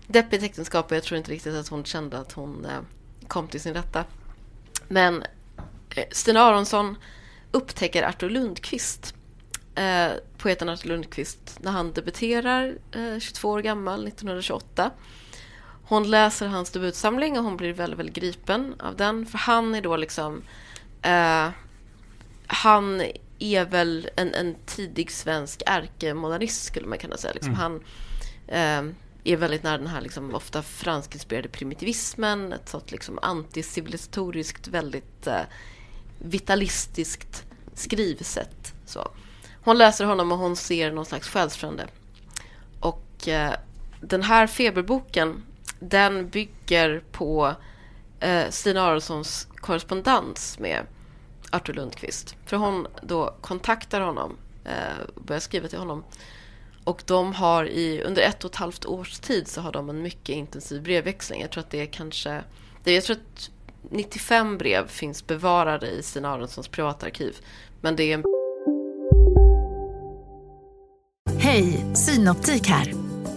[0.08, 2.82] deppigt äktenskap och jag tror inte riktigt att hon kände att hon eh,
[3.28, 4.06] kom till sin rätta.
[4.88, 5.24] Men
[5.96, 6.98] eh, Stina Aronsson
[7.52, 9.16] upptäcker Artur Lundqvist,
[9.76, 14.92] eh, poeten Artur Lundqvist, när han debuterar eh, 22 år gammal, 1928.
[15.84, 19.26] Hon läser hans debutsamling och hon blir väldigt, väldigt gripen av den.
[19.26, 20.42] För han är då liksom...
[21.02, 21.48] Eh,
[22.52, 23.04] han
[23.40, 27.34] är väl en, en tidig svensk ärkemodernist skulle man kunna säga.
[27.34, 27.54] Liksom.
[27.54, 27.84] Han
[28.48, 32.54] eh, är väldigt nära den här liksom, ofta franskinspirerade primitivismen.
[32.54, 35.42] Ett sånt liksom, anticivilisatoriskt, väldigt eh,
[36.20, 38.74] vitalistiskt skrivsätt.
[38.86, 39.12] Så.
[39.64, 41.88] Hon läser honom och hon ser någon slags själsfrände.
[42.80, 43.54] Och eh,
[44.02, 45.44] den här feberboken
[45.80, 47.56] den bygger på
[48.20, 50.86] eh, Stina Aronssons korrespondens med
[51.52, 52.36] Artur Lundqvist.
[52.46, 56.04] För hon då kontaktar honom eh, börjar skriva till honom.
[56.84, 60.02] Och de har i, under ett och ett halvt års tid så har de en
[60.02, 61.42] mycket intensiv brevväxling.
[61.42, 62.44] Jag tror att det är kanske,
[62.84, 63.52] det, jag tror att
[63.90, 67.36] 95 brev finns bevarade i Stina Aronssons privatarkiv.
[67.82, 68.24] Men det är en
[71.40, 73.01] Hej, Synoptik här.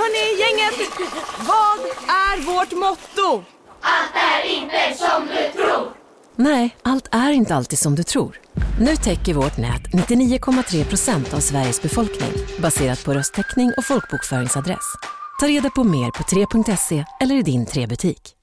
[0.00, 0.90] Hörni, gänget!
[1.38, 3.44] Vad är vårt motto?
[6.36, 8.40] Nej, allt är inte alltid som du tror.
[8.80, 14.94] Nu täcker vårt nät 99,3 procent av Sveriges befolkning baserat på röstteckning och folkbokföringsadress.
[15.40, 18.36] Ta reda på mer på 3.se eller i din 3-butik.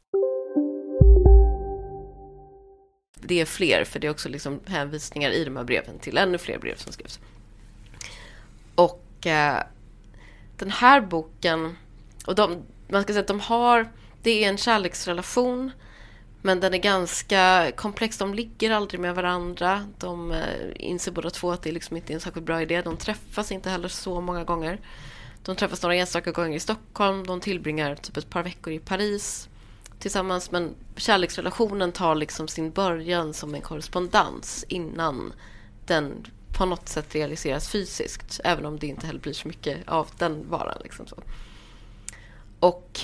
[3.28, 6.38] det är fler, för det är också liksom hänvisningar i de här breven till ännu
[6.38, 7.20] fler brev som skrivs.
[8.76, 9.64] Och eh,
[10.58, 11.78] den här boken,
[12.26, 13.92] och de, man ska säga att de har,
[14.22, 15.72] det är en kärleksrelation,
[16.42, 18.18] men den är ganska komplex.
[18.18, 19.88] De ligger aldrig med varandra.
[19.98, 20.40] De eh,
[20.76, 22.82] inser båda två att det liksom inte är en särskilt bra idé.
[22.82, 24.80] De träffas inte heller så många gånger.
[25.44, 27.28] De träffas några enstaka gånger i Stockholm.
[27.28, 29.50] De tillbringar typ ett par veckor i Paris
[30.00, 30.52] tillsammans.
[30.52, 35.34] Men kärleksrelationen tar liksom sin början som en korrespondens innan
[35.86, 38.40] den på något sätt realiseras fysiskt.
[38.44, 40.78] Även om det inte heller blir så mycket av den varan.
[40.84, 41.24] Liksom så.
[42.60, 43.00] Och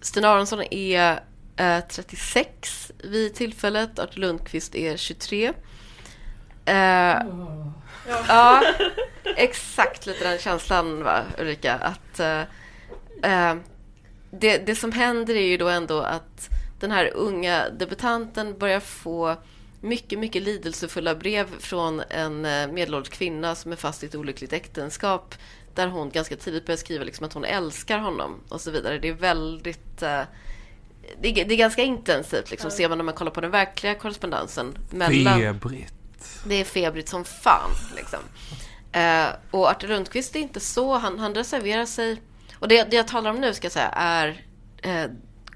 [0.00, 1.20] Stina Aronsson är
[1.56, 3.98] eh, 36 vid tillfället.
[3.98, 5.52] Artur Lundqvist är 23.
[6.64, 7.22] Eh,
[8.28, 8.62] Ja,
[9.36, 11.74] exakt lite den känslan va, Ulrika.
[11.74, 12.40] Att, eh,
[13.22, 13.56] eh,
[14.30, 16.48] det, det som händer är ju då ändå att
[16.80, 19.36] den här unga debutanten börjar få
[19.80, 24.52] mycket, mycket lidelsefulla brev från en eh, medelålders kvinna som är fast i ett olyckligt
[24.52, 25.34] äktenskap
[25.74, 28.98] där hon ganska tidigt börjar skriva liksom att hon älskar honom och så vidare.
[28.98, 30.02] Det är väldigt...
[30.02, 30.22] Eh,
[31.20, 33.94] det, är, det är ganska intensivt, liksom, ser man när man kollar på den verkliga
[33.94, 34.78] korrespondensen.
[34.90, 35.94] Mellan, Febrigt.
[36.44, 37.70] det är febrigt som fan.
[37.96, 38.18] Liksom.
[38.92, 42.22] Eh, och Artur Lundqvist är inte så, han, han reserverar sig.
[42.54, 44.44] Och det, det jag talar om nu ska jag säga är
[44.82, 45.04] eh,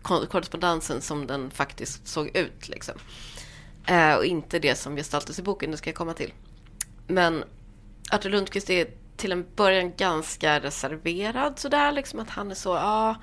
[0.02, 2.68] korrespondensen som den faktiskt såg ut.
[2.68, 2.94] Liksom.
[3.87, 6.33] Eh, och inte det som gestaltas i boken, det ska jag komma till.
[7.07, 7.45] Men
[8.11, 12.81] Artur Lundqvist är till en början ganska reserverad sådär, liksom att han är så, ja,
[12.85, 13.16] ah,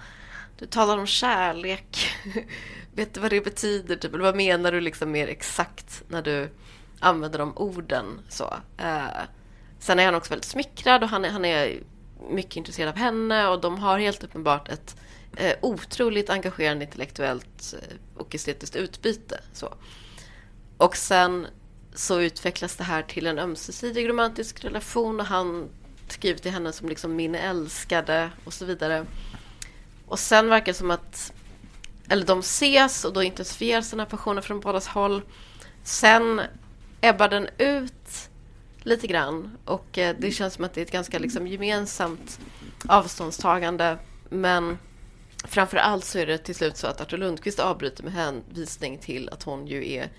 [0.59, 2.07] du talar om kärlek.
[2.93, 3.95] Vet du vad det betyder?
[3.95, 4.13] Typ?
[4.13, 6.49] Eller vad menar du liksom mer exakt när du
[6.99, 8.05] använder de orden?
[8.29, 8.53] Så.
[8.77, 9.07] Eh,
[9.79, 11.79] sen är han också väldigt smickrad och han är, han är
[12.29, 14.95] mycket intresserad av henne och de har helt uppenbart ett
[15.35, 19.41] eh, otroligt engagerande intellektuellt eh, och estetiskt utbyte.
[19.53, 19.73] Så.
[20.79, 21.47] Och sen
[21.93, 25.69] så utvecklas det här till en ömsesidig romantisk relation och han
[26.07, 29.05] skriver till henne som liksom min älskade och så vidare.
[30.05, 31.33] Och sen verkar det som att
[32.09, 35.21] eller de ses och då intensifieras den här passionen från bådas håll.
[35.83, 36.41] Sen
[37.01, 38.29] ebbar den ut
[38.83, 42.39] lite grann och eh, det känns som att det är ett ganska liksom gemensamt
[42.87, 43.97] avståndstagande.
[44.29, 44.77] Men
[45.43, 49.29] framför allt så är det till slut så att Artur Lundqvist avbryter med hänvisning till
[49.29, 50.09] att hon ju är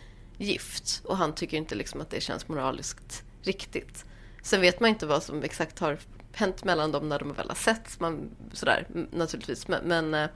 [0.40, 4.05] gift och han tycker inte liksom att det känns moraliskt riktigt.
[4.42, 5.98] Sen vet man inte vad som exakt har
[6.33, 9.68] hänt mellan dem när de väl har setts, man, sådär naturligtvis.
[9.68, 10.29] Men, men eh,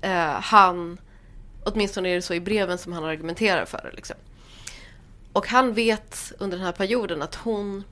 [0.00, 0.98] eh, han,
[1.64, 3.96] åtminstone är det så i breven som han argumenterar för det.
[3.96, 4.16] Liksom.
[5.32, 7.84] Och han vet under den här perioden att hon,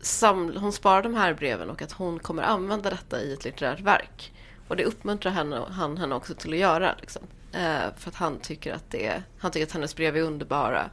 [0.00, 3.80] saml, hon sparar de här breven och att hon kommer använda detta i ett litterärt
[3.80, 4.32] verk.
[4.68, 6.94] Och det uppmuntrar henne, han henne också till att göra.
[7.00, 7.22] Liksom.
[7.56, 10.90] Eh, för att han tycker att, det, han tycker att hennes brev är underbara.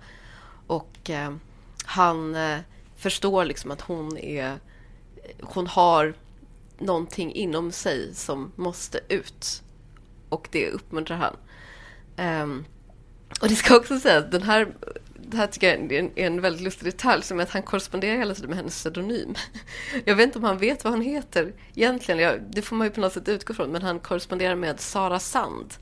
[0.68, 1.36] Och eh,
[1.86, 2.60] han eh,
[2.96, 4.60] förstår liksom att hon är
[5.42, 6.14] hon har
[6.78, 9.64] någonting inom sig som måste ut.
[10.30, 11.36] Och det uppmuntrar han.
[12.42, 12.66] Um,
[13.42, 14.68] och det ska också sägas, den här,
[15.16, 17.64] det här tycker jag är en, är en väldigt lustig detalj, som är att han
[17.64, 19.36] korresponderar hela tiden med hennes pseudonym.
[20.06, 22.92] Jag vet inte om han vet vad han heter egentligen, jag, det får man ju
[22.92, 25.74] på något sätt utgå från, men han korresponderar med Sara Sand,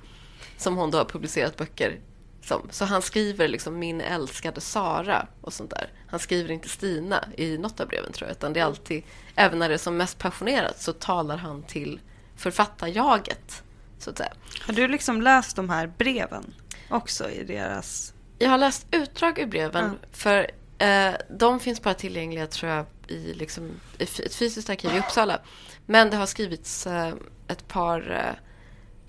[0.62, 2.00] som hon då har publicerat böcker
[2.44, 2.68] som.
[2.72, 5.90] Så han skriver liksom min älskade Sara och sånt där.
[6.08, 9.04] Han skriver inte Stina i något av breven tror jag, utan det är alltid,
[9.36, 12.00] även när det är som mest passionerat så talar han till
[12.36, 13.64] författarjaget,
[14.00, 14.34] så att säga.
[14.62, 16.54] Har du liksom läst de här breven
[16.90, 18.14] också i deras...
[18.40, 19.98] Jag har läst utdrag ur breven, Mm.
[20.12, 25.00] för eh, de finns bara tillgängliga tror jag i, liksom, i ett fysiskt arkiv i
[25.00, 25.40] Uppsala.
[25.86, 27.14] Men det har skrivits eh,
[27.48, 28.51] ett par eh,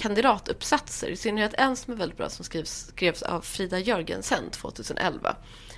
[0.03, 5.37] kandidatuppsatser, i synnerhet en som är väldigt bra som skrivs, skrevs av Frida Jörgensen 2011,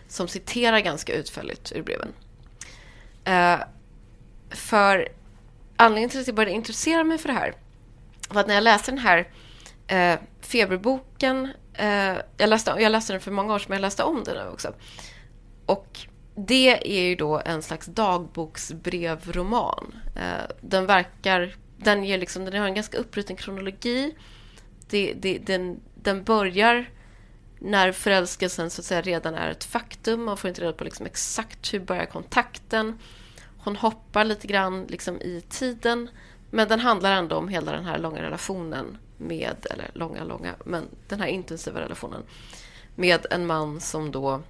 [0.08, 2.12] som citerar ganska utförligt ur breven.
[3.24, 3.60] Eh,
[4.50, 5.08] för
[5.76, 7.54] anledningen till att jag började intressera mig för det här
[8.28, 9.28] var att när jag läste den här
[9.86, 14.02] eh, feberboken, eh, jag, läste, jag läste den för många år sedan, men jag läste
[14.02, 14.74] om den nu också.
[15.66, 15.98] Och
[16.36, 19.94] det är ju då en slags dagboksbrevroman.
[20.16, 24.14] Eh, den verkar, den, ger liksom, den har en ganska uppbruten kronologi.
[24.88, 26.90] Det, det, den, den börjar
[27.58, 30.24] när förälskelsen så att säga redan är ett faktum.
[30.24, 32.98] Man får inte reda på liksom exakt hur börjar kontakten.
[33.58, 36.08] Hon hoppar lite grann liksom i tiden.
[36.50, 40.84] Men den handlar ändå om hela den här långa relationen med, eller långa, långa, men
[41.08, 42.22] den här intensiva relationen
[42.94, 44.42] med en man som då,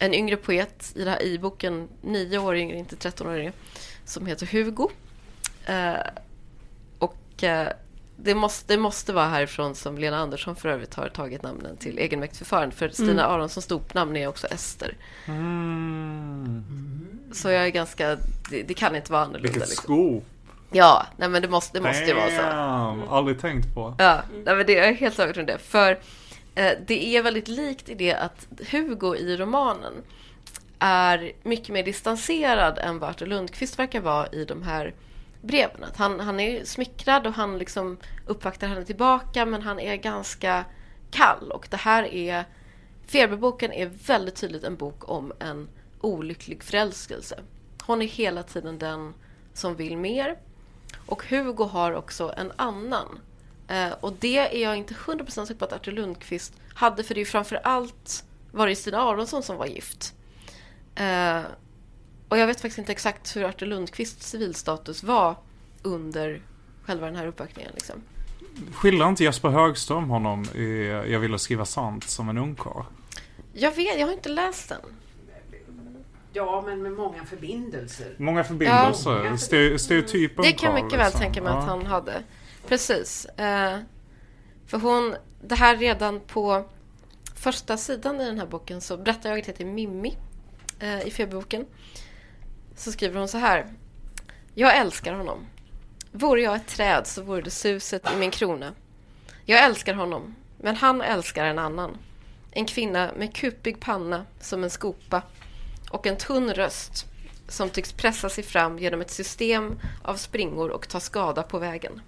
[0.00, 3.52] en yngre poet i, det här, i boken, nio år yngre, inte 13 år yngre,
[4.04, 4.88] som heter Hugo.
[5.66, 6.00] Eh,
[7.44, 7.68] eh,
[8.16, 11.98] det, måste, det måste vara härifrån som Lena Andersson för övrigt har tagit namnen till
[11.98, 13.24] egenmäktigt förfarande, för Stina Mm.
[13.34, 14.96] Aronssons dopnamn är också Ester.
[15.26, 16.64] Mm.
[17.32, 18.16] Så jag är ganska,
[18.50, 19.48] det, det kan inte vara annorlunda.
[19.52, 19.84] Vilket liksom.
[19.84, 20.22] sko.
[20.72, 22.42] Ja, nej men det måste, det måste ju vara så.
[22.42, 23.94] Damn, Aldrig tänkt på.
[23.98, 25.58] Ja, nej, men det jag är helt övertygad om det.
[25.58, 25.98] För
[26.54, 29.92] eh, det är väldigt likt i det att Hugo i romanen
[30.78, 34.94] är mycket mer distanserad än vad Artur Lundqvist verkar vara i de här
[35.40, 35.84] breven.
[35.84, 40.64] Att han, han är smickrad och han liksom uppvaktar henne tillbaka men han är ganska
[41.10, 41.50] kall.
[41.52, 42.44] Och det här är...
[43.06, 45.68] Feberboken är väldigt tydligt en bok om en
[46.00, 47.40] olycklig förälskelse.
[47.82, 49.14] Hon är hela tiden den
[49.54, 50.36] som vill mer.
[51.06, 53.20] Och Hugo har också en annan.
[53.68, 57.18] Eh, och det är jag inte 100% säker på att Artur Lundqvist hade, för det
[57.18, 60.14] är ju framför allt var det Stina Aronsson som var gift.
[60.94, 61.40] Eh,
[62.30, 65.36] och jag vet faktiskt inte exakt hur Artur Lundqvists civilstatus var
[65.82, 66.42] under
[66.82, 67.70] själva den här uppvaktningen.
[67.74, 68.02] Liksom.
[68.74, 72.82] Skildrar inte Jesper Högström honom i Jag ville skriva sant som en ungkarl?
[73.52, 74.80] Jag vet, jag har inte läst den.
[76.32, 78.14] Ja, men med många förbindelser.
[78.18, 79.24] Många förbindelser.
[79.24, 79.32] Ja.
[79.32, 81.20] Ste- Det kan jag mycket väl liksom.
[81.20, 81.70] tänka mig att Ja.
[81.70, 82.22] han hade.
[82.68, 83.24] Precis.
[83.26, 83.78] Eh,
[84.66, 86.64] för hon, det här redan på
[87.34, 90.16] första sidan i den här boken så berättar jag till Mimmi
[90.80, 91.66] eh, i Feberboken.
[92.80, 93.66] Så skriver hon så här.
[94.54, 95.46] Jag älskar honom.
[96.12, 98.74] Vore jag ett träd så vore det suset i min krona.
[99.44, 101.96] Jag älskar honom, men han älskar en annan.
[102.50, 105.22] En kvinna med kupig panna som en skopa
[105.90, 107.06] och en tunn röst
[107.48, 112.00] som tycks pressa sig fram genom ett system av springor och ta skada på vägen.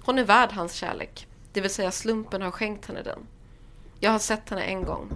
[0.00, 3.26] Hon är värd hans kärlek, det vill säga slumpen har skänkt henne den.
[4.00, 5.12] Jag har sett henne en gång.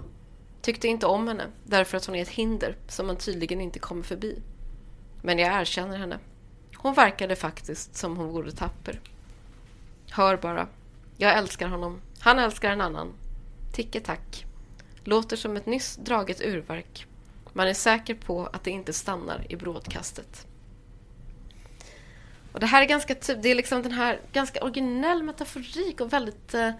[0.62, 4.02] Tyckte inte om henne därför att hon är ett hinder som man tydligen inte kommer
[4.02, 4.42] förbi.
[5.22, 6.18] Men jag erkänner henne.
[6.76, 9.00] Hon verkade faktiskt som hon vore tapper.
[10.10, 10.66] Hör bara.
[11.16, 12.00] Jag älskar honom.
[12.20, 13.14] Han älskar en annan.
[13.72, 14.44] Ticke tack.
[15.04, 17.06] Låter som ett nyss draget urverk.
[17.52, 20.46] Man är säker på att det inte stannar i brådkastet.
[22.52, 26.54] Och det här är ganska det är liksom den här ganska originell metaforik och väldigt
[26.54, 26.70] eh,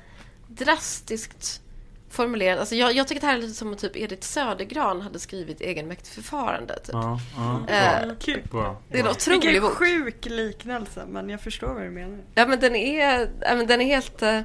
[0.47, 1.63] drastiskt
[2.11, 2.59] formulerad.
[2.59, 5.61] Alltså jag, jag tycker det här är lite som om typ Edith Södergran hade skrivit
[5.61, 6.75] egenmäktigt förfarande.
[6.79, 6.89] Typ.
[6.93, 8.15] Ja, ja, Eh, bra.
[8.21, 8.43] Kul.
[8.51, 8.81] Bra.
[8.89, 9.73] Det är en otrolig Vilken bok.
[9.73, 12.19] sjuk liknelse, men jag förstår vad du menar.
[12.35, 14.41] Ja, men den är, ja, men den är helt eh,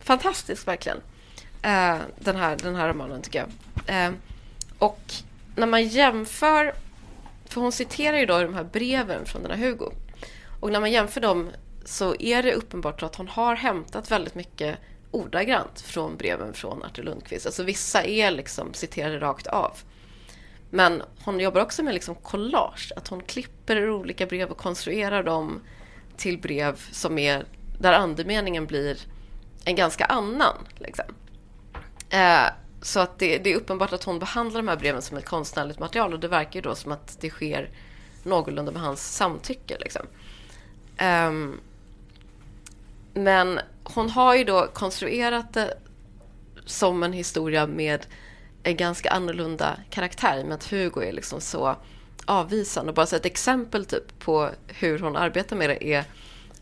[0.00, 0.98] fantastisk, verkligen.
[1.62, 3.38] Eh, den, här, den här romanen, tycker
[3.86, 4.06] jag.
[4.06, 4.12] Eh,
[4.78, 5.12] och
[5.56, 6.74] när man jämför...
[7.48, 9.90] För hon citerar ju då de här breven från den här Hugo.
[10.60, 11.50] Och när man jämför dem
[11.84, 14.78] så är det uppenbart att hon har hämtat väldigt mycket
[15.10, 17.46] ordagrant från breven från Artur Lundqvist.
[17.46, 19.78] Alltså vissa är liksom citerade rakt av.
[20.70, 25.22] Men hon jobbar också med liksom collage, att hon klipper ur olika brev och konstruerar
[25.22, 25.60] dem
[26.16, 27.44] till brev som är
[27.78, 28.98] där andemeningen blir
[29.64, 30.56] en ganska annan.
[30.78, 31.04] Liksom.
[32.10, 32.46] Eh,
[32.82, 35.78] så att det, det är uppenbart att hon behandlar de här breven som ett konstnärligt
[35.78, 37.70] material och det verkar ju då som att det sker
[38.22, 39.76] någorlunda med hans samtycke.
[39.80, 40.06] Liksom.
[40.96, 41.60] Ehm,
[43.14, 43.60] men
[43.94, 45.78] hon har ju då konstruerat det
[46.66, 48.06] som en historia med
[48.62, 51.76] en ganska annorlunda karaktär med att Hugo är liksom så
[52.26, 52.90] avvisande.
[52.90, 56.04] Och bara så ett exempel typ på hur hon arbetar med det är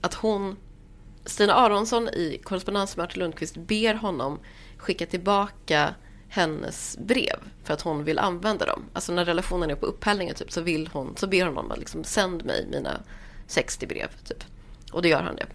[0.00, 0.56] att hon,
[1.24, 4.38] Stina Aronsson i korrespondens med Artur Lundqvist ber honom
[4.76, 5.94] skicka tillbaka
[6.28, 8.84] hennes brev för att hon vill använda dem.
[8.92, 11.78] Alltså när relationen är på upphällningen typ, så, vill hon, så ber hon honom att
[11.78, 13.00] liksom, sänd mig mina
[13.46, 14.08] 60 brev.
[14.24, 14.44] Typ.
[14.92, 15.46] Och då gör han det.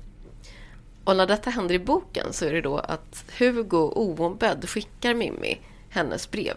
[1.04, 5.60] Och när detta händer i boken så är det då att Hugo oombedd skickar Mimmi
[5.90, 6.56] hennes brev.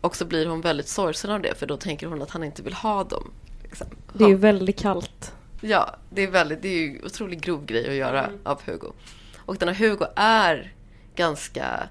[0.00, 2.62] Och så blir hon väldigt sorgsen av det för då tänker hon att han inte
[2.62, 3.30] vill ha dem.
[3.62, 3.86] Liksom.
[4.12, 5.32] Det är ju väldigt kallt.
[5.60, 8.92] Ja, det är, väldigt, det är ju otroligt grov grej att göra av Hugo.
[9.38, 10.72] Och den här Hugo är
[11.14, 11.88] ganska...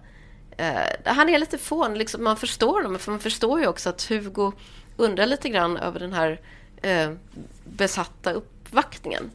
[0.57, 4.03] Eh, han är lite fån, liksom, man förstår honom, för man förstår ju också att
[4.03, 4.51] Hugo
[4.97, 6.41] undrar lite grann över den här
[6.81, 7.11] eh,
[7.63, 9.31] besatta uppvaktningen.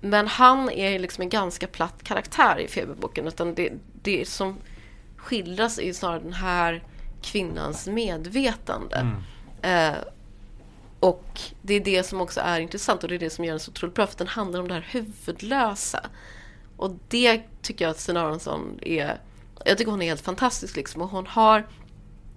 [0.00, 3.72] Men han är liksom en ganska platt karaktär i Feberboken, utan det,
[4.02, 4.56] det som
[5.16, 6.84] skildras är snarare den här
[7.22, 9.06] kvinnans medvetande.
[9.62, 9.98] Eh,
[11.00, 13.60] och det är det som också är intressant och det är det som gör den
[13.60, 16.06] så otroligt bra, för den handlar om det här huvudlösa.
[16.76, 19.20] Och det tycker jag att Stina Aronsson är...
[19.64, 21.02] Jag tycker hon är helt fantastisk liksom.
[21.02, 21.66] Och hon har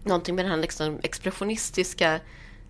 [0.03, 2.19] någonting med den här liksom expressionistiska,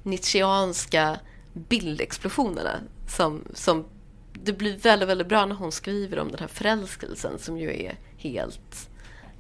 [0.03, 1.19] nietzscheanska
[1.53, 3.85] bildexplosionerna som, som
[4.33, 7.95] det blir väldigt, väldigt bra när hon skriver om den här förälskelsen som ju är
[8.17, 8.89] helt...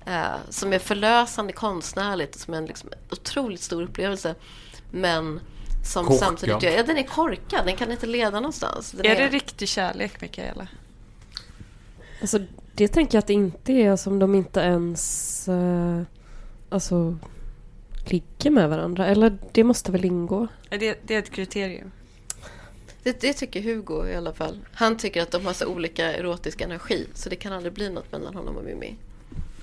[0.05, 4.35] Eh, som är förlösande konstnärligt, som är en liksom, otroligt stor upplevelse.
[4.91, 5.39] Men
[5.83, 6.19] som Korkad.
[6.19, 6.63] samtidigt...
[6.63, 8.91] Ja, den är korkad, den kan inte leda någonstans.
[8.91, 10.67] Den Är det riktig kärlek, Mikaela?
[12.21, 12.39] Alltså,
[12.75, 16.01] det tänker jag att det inte är som de inte ens eh,
[16.69, 17.17] alltså,
[18.05, 19.07] ligger med varandra.
[19.07, 20.47] Eller det måste väl ingå?
[20.69, 21.91] Är det, det är ett kriterium.
[23.03, 24.59] Det, det tycker Hugo i alla fall.
[24.73, 28.11] Han tycker att de har så olika erotisk energi så det kan aldrig bli något
[28.11, 28.95] mellan honom och Mimmi.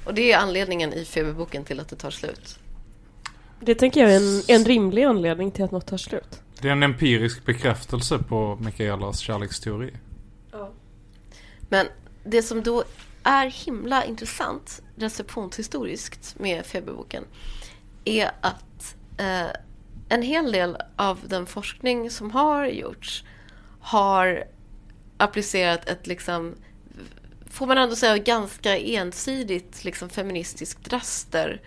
[0.04, 2.58] Och det är anledningen i Feberboken till att det tar slut.
[3.60, 6.42] Det tänker jag är en, en rimlig anledning till att något tar slut.
[6.60, 9.92] Det är en empirisk bekräftelse på Mikaelas kärleksteori.
[11.68, 11.86] Men
[12.24, 12.84] det som då
[13.22, 17.24] är himla intressant receptionshistoriskt med Feberboken
[18.04, 19.50] är att eh,
[20.10, 23.24] en hel del av den forskning som har gjorts
[23.80, 24.44] har
[25.16, 26.54] applicerat ett liksom
[27.50, 31.62] får man ändå säga ganska ensidigt liksom feministiskt raster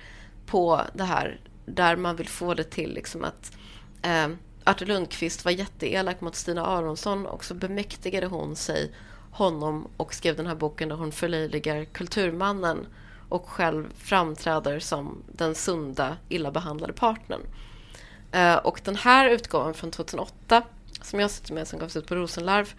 [0.45, 3.51] på det här där man vill få det till liksom att
[4.01, 4.27] eh,
[4.63, 8.91] Artur Lundqvist var jätteelak mot Stina Aronsson och så bemäktigade hon sig
[9.31, 12.87] honom och skrev den här boken där hon förlöjligar kulturmannen
[13.29, 17.41] och själv framträder som den sunda, illa behandlade partnern.
[18.34, 20.63] Eh, och den här utgåvan från 2008,
[21.01, 22.73] som jag sitter med, som gavs ut på Rosenlarv,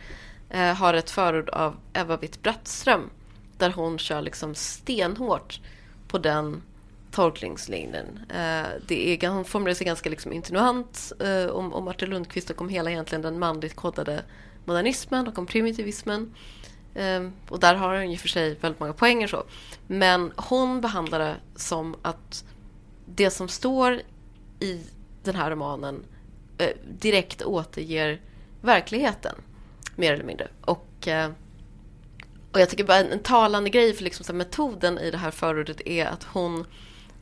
[0.50, 3.10] eh, har ett förord av Eva Witt-Brattström
[3.58, 5.60] där hon kör liksom stenhårt
[6.08, 6.62] på den
[7.10, 8.20] tolkningslinjen.
[8.28, 11.12] Eh, det är, hon formulerar sig ganska liksom insinuant
[11.52, 14.22] om, om Artur Lundqvist och om hela egentligen den manligt kodade
[14.64, 16.34] modernismen och om primitivismen.
[17.48, 19.44] Och där har hon ju för sig väldigt många poänger så.
[19.86, 22.44] Men hon behandlar det som att
[23.06, 24.00] det som står
[24.60, 24.80] i
[25.24, 26.04] den här romanen
[26.58, 28.20] eh, direkt återger
[28.60, 29.34] verkligheten,
[29.96, 30.48] mer eller mindre.
[30.60, 31.30] Och, eh,
[32.52, 35.18] och jag tycker bara en, en talande grej för liksom så här metoden i det
[35.18, 36.66] här förordet är att hon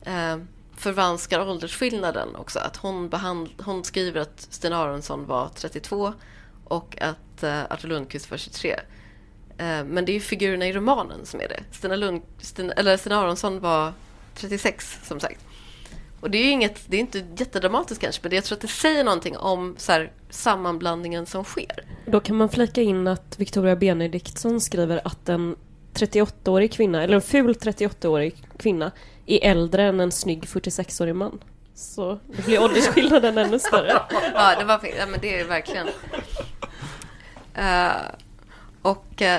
[0.01, 0.37] eh,
[0.75, 2.59] förvanskar åldersskillnaden också.
[2.59, 6.13] Att hon, behand, hon skriver att Sten Aronsson var 32
[6.63, 8.71] och att eh, Artur Lundqvist var 23.
[8.71, 11.63] Eh, men det är ju figurerna i romanen som är det.
[11.71, 13.93] Stina, Lund, Stina, eller Sten Aronsson var
[14.35, 15.39] 36 som sagt.
[16.23, 18.67] Och det är ju inget, det är inte jättedramatiskt kanske, men jag tror att det
[18.67, 21.85] säger någonting om så här, sammanblandningen som sker.
[22.05, 25.55] Då kan man flika in att Victoria Benediktsson skriver att en
[25.93, 28.91] 38-årig kvinna, eller en ful 38-årig kvinna,
[29.25, 31.43] är äldre än en snygg 46-årig man.
[31.75, 33.91] Så det blir åldersskillnaden ännu större.
[34.33, 35.87] ja, det var, ja, men det är verkligen...
[37.57, 38.01] Uh,
[38.81, 39.37] och uh,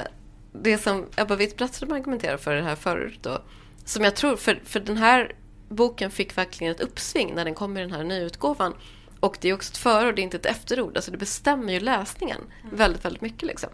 [0.52, 3.38] det som Ebba Witt-Brattström argumenterar för det här förut då,
[3.84, 5.34] som jag tror, för, för den här
[5.68, 8.74] boken fick verkligen ett uppsving när den kom i den här nyutgåvan.
[9.20, 10.96] Och det är också ett förord, det är inte ett efterord.
[10.96, 12.76] Alltså det bestämmer ju läsningen mm.
[12.76, 13.42] väldigt, väldigt mycket.
[13.42, 13.70] Liksom.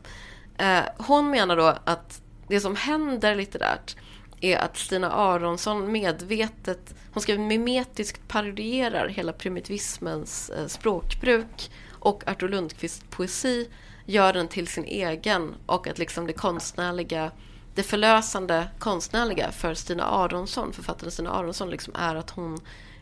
[0.63, 3.97] Uh, hon menar då att det som händer litterärt
[4.41, 12.49] är att Stina Aronsson medvetet, hon ska mimetiskt parodierar hela primitivismens eh, språkbruk och Artur
[12.49, 13.69] Lundqvists poesi
[14.07, 17.31] gör den till sin egen och att liksom det konstnärliga
[17.75, 22.61] det förlösande konstnärliga för Stina Aronsson, författaren Stina Aronsson, liksom är att hon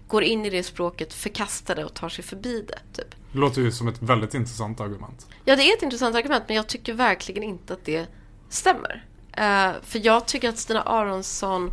[0.08, 2.96] går in i det språket, förkastar det och tar sig förbi det.
[3.02, 3.14] Typ.
[3.32, 5.26] Det låter ju som ett väldigt intressant argument.
[5.44, 8.06] Ja, det är ett intressant argument, men jag tycker verkligen inte att det
[8.48, 9.04] stämmer.
[9.38, 11.70] Uh, för jag tycker att Stina Aronsson,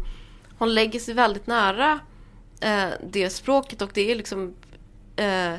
[0.57, 1.99] hon lägger sig väldigt nära
[2.65, 4.47] uh, det språket och det är liksom
[5.21, 5.55] uh,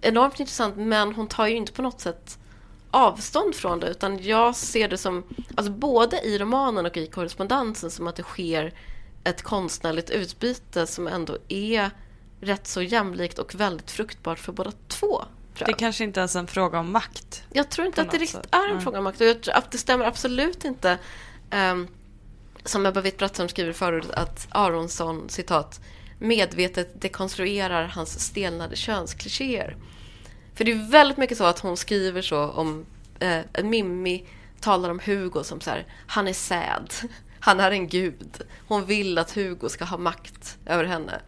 [0.00, 2.38] enormt intressant men hon tar ju inte på något sätt
[2.92, 5.24] avstånd från det utan jag ser det som,
[5.54, 8.74] alltså både i romanen och i korrespondensen som att det sker
[9.24, 11.90] ett konstnärligt utbyte som ändå är
[12.40, 15.24] rätt så jämlikt och väldigt fruktbart för båda två.
[15.58, 17.42] Det är kanske inte ens en fråga om makt.
[17.52, 18.54] Jag tror inte att det riktigt sätt.
[18.54, 18.82] är en mm.
[18.82, 19.20] fråga om makt.
[19.20, 20.98] Och jag tror att det stämmer absolut inte.
[21.50, 21.88] Um,
[22.64, 25.80] som Ebba Witt-Brattström skriver förut att Aronsson, citat,
[26.18, 29.76] medvetet dekonstruerar hans stelnade könsklichéer.
[30.54, 32.86] För det är väldigt mycket så att hon skriver så om
[33.20, 34.26] eh, Mimmi
[34.60, 36.92] talar om Hugo som så här, han är säd,
[37.40, 38.42] han är en gud.
[38.68, 41.20] Hon vill att Hugo ska ha makt över henne.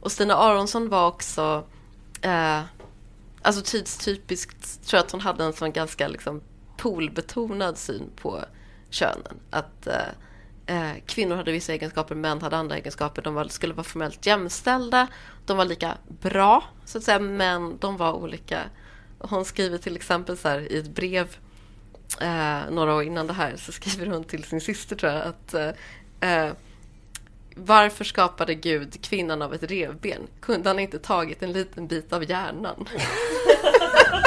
[0.00, 1.64] Och Stina Aronsson var också
[2.22, 2.60] eh,
[3.42, 6.40] alltså tidstypiskt tror jag att hon hade en sån ganska liksom
[6.76, 8.44] poolbetonad syn på
[8.90, 9.40] könen.
[9.50, 9.94] Att eh,
[10.66, 13.22] eh, kvinnor hade vissa egenskaper, män hade andra egenskaper.
[13.22, 15.06] De var, skulle vara formellt jämställda.
[15.46, 18.60] De var lika bra, så att säga, men de var olika.
[19.18, 21.36] Hon skriver till exempel så här, i ett brev
[22.20, 25.54] eh, några år innan det här så skriver hon till sin syster tror jag att
[25.54, 25.70] eh,
[26.20, 26.52] eh
[27.58, 30.26] varför skapade Gud kvinnan av ett revben?
[30.40, 32.88] Kunde han inte tagit en liten bit av hjärnan?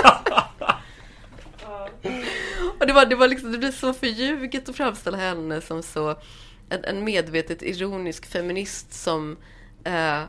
[2.79, 6.15] och det, var, det, var liksom, det blev så förljuget att framställa henne som så
[6.69, 9.37] en, en medvetet ironisk feminist som
[9.83, 10.21] eh,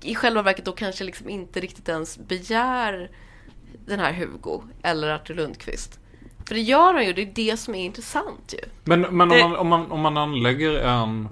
[0.00, 3.10] i själva verket då kanske liksom inte riktigt ens begär
[3.86, 6.00] den här Hugo eller Artur Lundqvist.
[6.46, 8.68] För det gör han ju, det är det som är intressant ju.
[8.84, 9.42] Men, men det...
[9.42, 11.28] om, man, om, man, om man anlägger en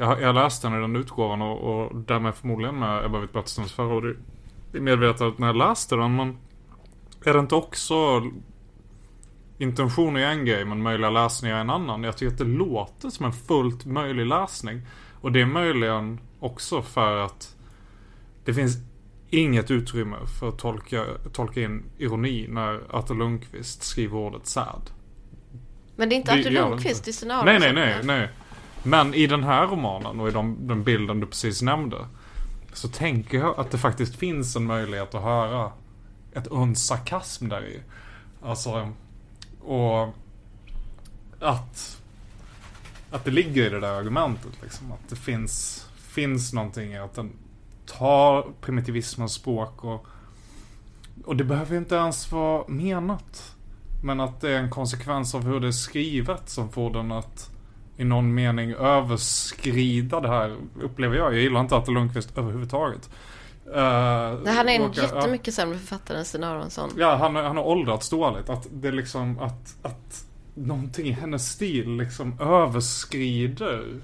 [0.00, 4.16] jag, jag läste den i den utgåvan och, och därmed förmodligen med Ebba Witt-Brattströms förord
[4.72, 6.16] i medvetandet när jag läste den.
[6.16, 6.38] Men
[7.24, 8.22] är det inte också
[9.58, 12.02] intentioner är en grej men möjliga läsningar är en annan.
[12.02, 14.82] Jag tycker att det låter som en fullt möjlig läsning.
[15.20, 17.56] Och det är möjligen också för att
[18.44, 18.76] det finns
[19.30, 24.90] inget utrymme för att tolka, tolka in ironi när Artur Lundqvist skriver ordet sad.
[25.96, 28.28] Men det är inte Artur Lundqvist, det är Scenario Nej, nej, nej, nej.
[28.82, 31.96] Men i den här romanen och i de, den bilden du precis nämnde.
[32.72, 35.72] Så tänker jag att det faktiskt finns en möjlighet att höra
[36.32, 37.80] ett uns sarkasm där i.
[38.42, 38.92] Alltså,
[39.60, 40.14] och
[41.40, 42.02] att,
[43.10, 44.92] att det ligger i det där argumentet liksom.
[44.92, 47.32] Att det finns, finns någonting i att den
[47.86, 50.06] tar primitivismens språk och,
[51.24, 53.56] och det behöver inte ens vara menat.
[54.02, 57.50] Men att det är en konsekvens av hur det är skrivet som får den att
[57.96, 61.34] i någon mening överskrida det här, upplever jag.
[61.34, 63.10] Jag gillar inte Atte Lundqvist överhuvudtaget.
[63.70, 66.90] Uh, Nej, han är en råkar, jättemycket uh, sämre författare än Sten Aronsson.
[66.96, 68.48] Ja, han, han har åldrats dåligt.
[68.48, 74.00] Att det är liksom att, att någonting i hennes stil liksom överskrider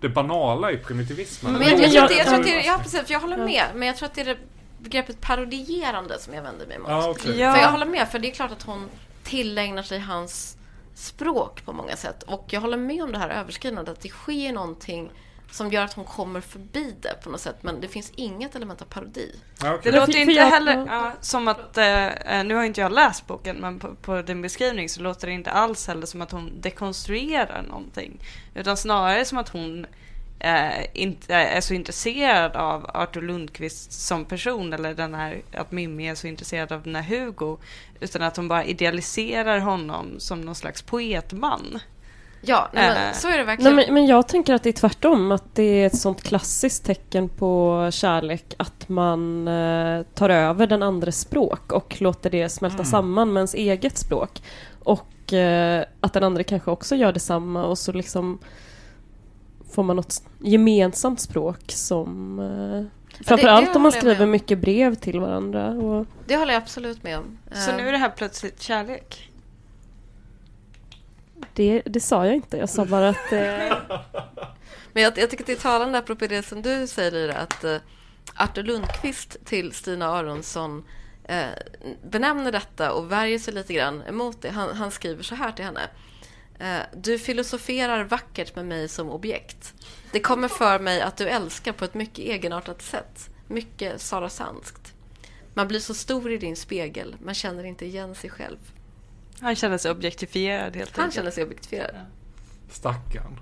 [0.00, 1.52] det banala i primitivismen.
[1.52, 3.36] Men jag, jag, tror att det, jag tror att det, ja precis, för jag håller
[3.36, 3.64] med.
[3.74, 4.36] Men jag tror att det är det
[4.78, 6.88] begreppet parodierande som jag vänder mig mot.
[6.88, 7.38] Ja, okej.
[7.38, 7.54] Ja.
[7.54, 8.88] För jag håller med, för det är klart att hon
[9.24, 10.56] tillägnar sig hans
[10.94, 12.22] språk på många sätt.
[12.22, 15.10] Och jag håller med om det här överskridandet, att det sker någonting
[15.50, 17.56] som gör att hon kommer förbi det på något sätt.
[17.60, 19.34] Men det finns inget element av parodi.
[19.62, 19.92] Ja, okej.
[19.92, 23.78] Det låter inte heller ja, som att, eh, nu har inte jag läst boken, men
[23.78, 28.18] på, på din beskrivning så låter det inte alls heller som att hon dekonstruerar någonting.
[28.54, 29.86] Utan snarare som att hon
[30.38, 36.08] eh, inte är så intresserad av Arthur Lundqvist som person eller den här, att Mimmi
[36.08, 37.56] är så intresserad av den här Hugo.
[38.00, 41.80] Utan att hon bara idealiserar honom som någon slags poetman.
[42.46, 42.94] Ja, nej, Eh.
[42.94, 43.76] men så är det Nej, verkligen.
[43.76, 47.28] men, men jag tänker att det är tvärtom, att det är ett sånt klassiskt tecken
[47.28, 53.32] på kärlek att man eh, tar över den andres språk och låter det smälta samman
[53.32, 54.42] med ens eget språk.
[54.84, 58.38] Och eh, att den andra kanske också gör detsamma och så liksom
[59.70, 62.84] får man något gemensamt språk som eh,
[63.24, 65.68] Framförallt om man skriver mycket brev till varandra.
[65.70, 67.38] Och, Det håller jag absolut med om.
[67.52, 69.30] Så Eh, nu är det här plötsligt kärlek
[71.54, 73.78] det, det sa jag inte, jag sa bara att eh,
[74.92, 77.64] Men jag, jag tycker att det är talande, apropå det som du säger Lyra, att
[77.64, 77.76] eh,
[78.34, 80.84] Artur Lundqvist till Stina Aronsson
[81.24, 81.46] eh,
[82.10, 84.50] benämner detta och värjer sig lite grann emot det.
[84.50, 85.88] Han, han skriver så här till henne.
[86.58, 89.74] Eh, du filosoferar vackert med mig som objekt.
[90.12, 93.30] Det kommer för mig att du älskar på ett mycket egenartat sätt.
[93.48, 94.94] Mycket Sara Sanskt.
[95.54, 98.58] Man blir så stor i din spegel, man känner inte igen sig själv.
[99.40, 101.14] Han känner sig objektifierad helt Han enkelt.
[101.14, 101.94] känner sig objektifierad.
[102.70, 103.40] Stackarn.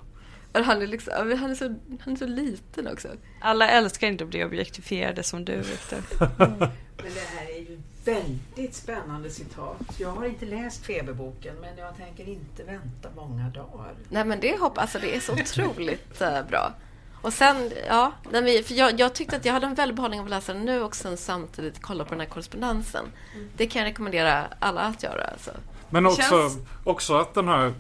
[0.53, 3.09] Han är, liksom, han, är så, han är så liten också.
[3.41, 6.03] Alla älskar inte att bli objektifierade som du, Viktor.
[6.97, 9.77] Men det här är ju väldigt spännande citat.
[9.99, 13.95] Jag har inte läst Feberboken men jag tänker inte vänta många dagar.
[14.09, 16.73] Nej men det hoppas alltså det är så otroligt eh, bra.
[17.23, 20.31] Och sen, ja, för jag, jag tyckte att jag hade en väldig behållning av att
[20.31, 23.05] läsa den nu och sen samtidigt kolla på den här korrespondensen.
[23.57, 25.25] Det kan jag rekommendera alla att göra.
[25.25, 25.51] Alltså.
[25.95, 27.75] Men också, känns- också att den här...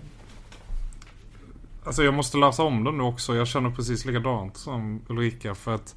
[1.84, 3.36] Alltså jag måste läsa om den nu också.
[3.36, 5.54] Jag känner precis likadant som Ulrika.
[5.54, 5.94] För att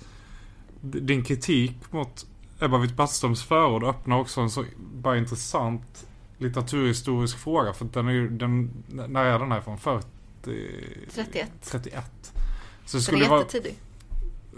[0.81, 2.25] din kritik mot
[2.59, 6.07] Ebba Witt-Brattströms förord öppnar också en så bara intressant
[6.37, 7.73] litteraturhistorisk fråga.
[7.73, 9.77] För den är ju, den, när är den här från?
[9.77, 10.07] 40?
[11.13, 11.51] 31.
[11.61, 12.33] 31.
[12.85, 13.75] Så det skulle är vara, jättetidig.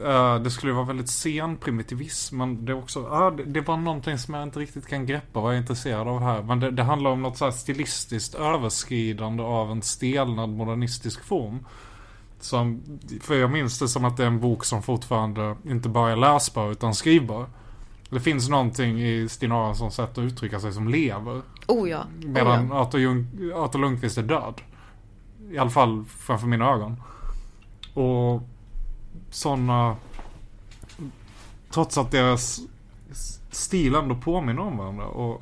[0.06, 2.38] Eh, det skulle vara väldigt sen primitivism.
[2.38, 5.39] Men det är också, ah, det, det var någonting som jag inte riktigt kan greppa
[5.39, 6.43] vad jag är intresserad av här.
[6.43, 11.66] Men det, det handlar om något så stilistiskt överskridande av en stelnad modernistisk form.
[12.39, 12.84] Som,
[13.22, 16.16] för jag minns det som att det är en bok som fortfarande inte bara är
[16.16, 17.45] läsbar utan skrivbar.
[18.10, 21.41] Det finns någonting i Stina Aronssons sätt att uttrycka sig som lever.
[21.68, 22.04] Oh ja.
[22.18, 22.82] Medan oh ja.
[22.82, 24.62] Arthur, Jung, Arthur Lundqvist är död.
[25.52, 27.02] I alla fall framför mina ögon.
[27.93, 28.43] Och
[29.32, 29.96] sådana...
[31.72, 32.60] Trots att deras
[33.52, 35.06] stil ändå påminner om varandra.
[35.06, 35.42] Och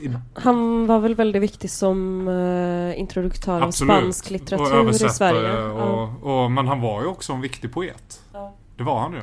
[0.00, 5.48] i, han var väl väldigt viktig som eh, introduktör av spansk och litteratur i Sverige.
[5.48, 5.70] Ja.
[5.70, 8.22] Och, och, men han var ju också en viktig poet.
[8.32, 8.54] Ja.
[8.76, 9.20] Det var han ju.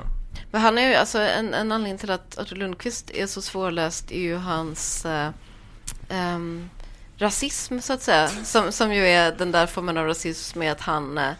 [0.51, 4.11] Men han är ju, alltså en, en anledning till att Artur Lundqvist är så svårläst
[4.11, 5.29] är ju hans eh,
[6.09, 6.69] ehm,
[7.17, 8.27] rasism så att säga.
[8.27, 11.31] Som, som ju är den där formen av rasism med att han eh,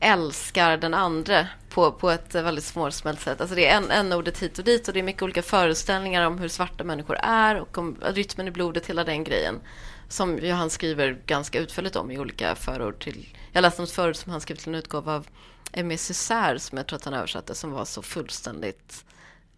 [0.00, 3.40] älskar den andra på, på ett väldigt svårsmält sätt.
[3.40, 6.26] Alltså det är en, en ordet hit och dit och det är mycket olika föreställningar
[6.26, 9.60] om hur svarta människor är och om rytmen i blodet, hela den grejen.
[10.08, 13.36] Som ju han skriver ganska utförligt om i olika förord till...
[13.52, 15.26] Jag läste något förord som han skrev till en utgåva av
[15.72, 19.04] Aimé Césaire som jag tror att han översatte som var så fullständigt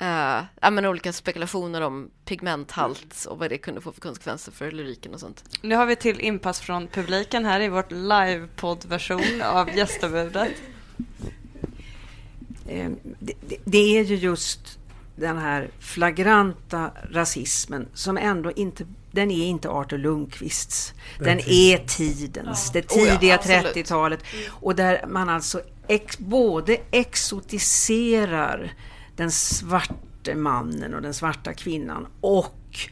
[0.03, 4.71] Uh, ja, men olika spekulationer om pigmenthalt och vad det kunde få för konsekvenser för
[4.71, 5.45] lyriken och sånt.
[5.63, 10.53] Nu har vi till inpass från publiken här i vårt livepodd-version av gästabudet.
[12.67, 14.79] Eh, Det, det, det är ju just
[15.17, 20.95] den här flagranta rasismen som ändå inte den är inte Arthur Lundqvists.
[21.19, 23.77] Den är tidens, det Oh ja, tidiga absolut.
[23.77, 24.21] 30-talet.
[24.49, 28.73] Och där man alltså ex, både exotiserar
[29.21, 32.89] den svarte mannen och den svarta kvinnan och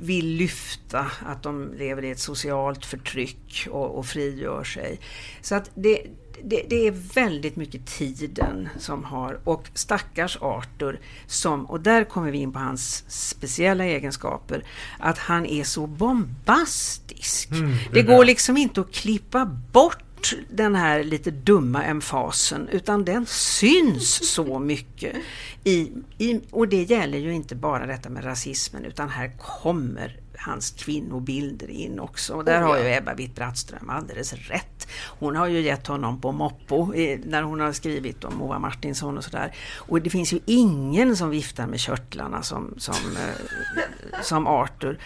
[0.00, 5.00] vill lyfta att de lever i ett socialt förtryck och, och frigör sig.
[5.40, 6.06] Så att det,
[6.44, 12.30] det, det är väldigt mycket tiden som har, och stackars Arthur som, och där kommer
[12.30, 14.64] vi in på hans speciella egenskaper,
[14.98, 17.48] att han är så bombastisk.
[17.92, 20.11] det går liksom inte att klippa bort
[20.50, 25.16] den här lite dumma emfasen utan den syns så mycket.
[25.64, 30.70] I, i, och det gäller ju inte bara detta med rasismen utan här kommer hans
[30.70, 32.34] kvinnobilder in också.
[32.34, 34.88] Och där Oh, har ju Ebba Witt-Brattström alldeles rätt.
[35.18, 39.18] Hon har ju gett honom på moppo eh, när hon har skrivit om Moa Martinsson
[39.18, 39.54] och sådär.
[39.76, 44.98] Och det finns ju ingen som viftar med körtlarna som, som, eh, som Arthur.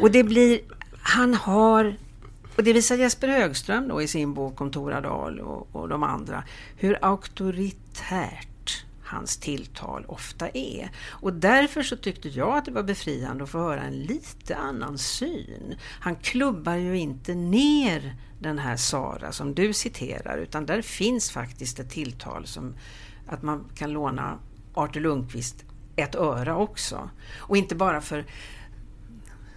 [0.00, 0.60] Och det blir,
[1.02, 1.96] han har
[2.56, 6.02] och det visar Jesper Högström då i sin bok om Tora Dahl och, och de
[6.02, 6.44] andra,
[6.76, 10.90] hur auktoritärt hans tilltal ofta är.
[11.08, 14.98] Och därför så tyckte jag att det var befriande att få höra en lite annan
[14.98, 15.74] syn.
[16.00, 21.80] Han klubbar ju inte ner den här Sara som du citerar utan där finns faktiskt
[21.80, 22.76] ett tilltal som
[23.26, 24.38] att man kan låna
[24.74, 25.64] Artur Lundqvist
[25.96, 27.10] ett öra också.
[27.36, 28.24] Och inte bara för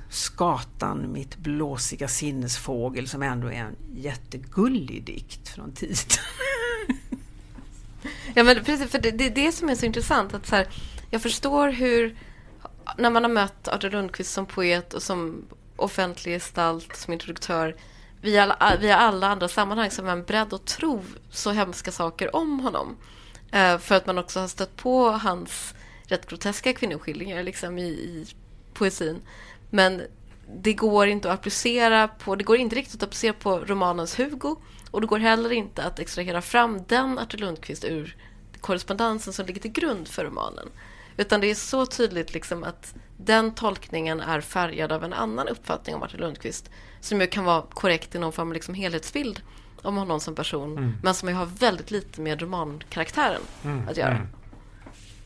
[0.09, 5.95] Skatan, mitt blåsiga sinnesfågel som ändå är en jättegullig dikt från tiden.
[8.33, 10.33] Ja men precis, för det, det är det som är så intressant.
[10.33, 10.67] Att så här,
[11.09, 12.17] jag förstår hur,
[12.97, 15.45] när man har mött Artur Lundqvist som poet och som
[15.75, 17.75] offentlig gestalt, som introduktör,
[18.21, 22.35] via alla, via alla andra sammanhang som är en beredd att tro så hemska saker
[22.35, 22.97] om honom.
[23.51, 28.27] Eh, för att man också har stött på hans rätt groteska kvinnoskildringar liksom, i, i
[28.73, 29.21] poesin.
[29.69, 30.01] Men
[30.55, 34.55] det går inte att applicera på, det går inte riktigt att applicera på romanens Hugo
[34.91, 38.15] och det går heller inte att extrahera fram den Artur Lundqvist ur
[38.61, 40.67] korrespondensen som ligger till grund för romanen.
[41.17, 45.95] Utan det är så tydligt liksom att den tolkningen är färgad av en annan uppfattning
[45.95, 49.41] om Artur Lundqvist som ju kan vara korrekt i någon form av liksom helhetsbild
[49.81, 50.93] om honom som person Mm.
[51.03, 54.11] men som ju har väldigt lite med romankaraktären Mm, att göra.
[54.15, 54.27] mm.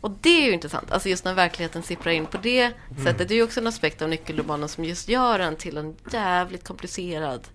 [0.02, 2.72] Och det är ju intressant, alltså just när verkligheten sipprar in på det
[3.04, 3.28] sättet.
[3.28, 6.64] Det är ju också en aspekt av nyckelromanen som just gör den till en jävligt
[6.64, 7.48] komplicerad,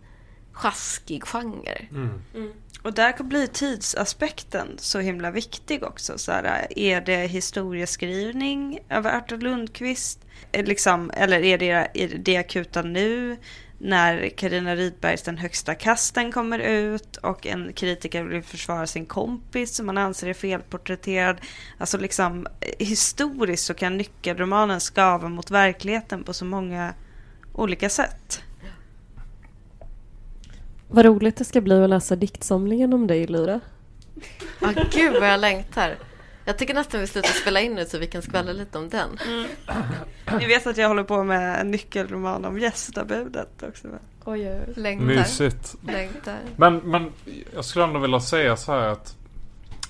[0.53, 1.87] sjaskig genre.
[2.83, 6.19] Och där blir tidsaspekten så himla viktig också.
[6.19, 10.21] Så här, är det historieskrivning över Artur Lundqvist?
[10.53, 13.37] Eh, Liksom, eller är det, är det akuta nu?
[13.79, 19.75] När Karina Rydbergs Den högsta kasten kommer ut och en kritiker vill försvara sin kompis
[19.75, 21.37] som man anser är felporträtterad.
[21.79, 22.47] Alltså liksom
[22.79, 26.95] historiskt så kan nyckelromanen skava mot verkligheten på så många
[27.53, 28.43] olika sätt.
[30.89, 33.61] Vad roligt det ska bli att läsa diktsamlingen om dig, Lyra.
[34.61, 35.97] Ja, gud vad jag längtar.
[36.49, 39.19] Jag tycker nästan vi slutar spela in nu så vi kan skvallra lite om den.
[40.39, 43.89] Ni vet att jag håller på med en nyckelroman om gästabudet också?
[44.25, 45.07] Oj, oj, Längtar.
[45.07, 45.75] Mysigt.
[45.83, 46.39] Längtar.
[46.57, 47.13] Men, men
[47.55, 49.17] jag skulle ändå vilja säga så här att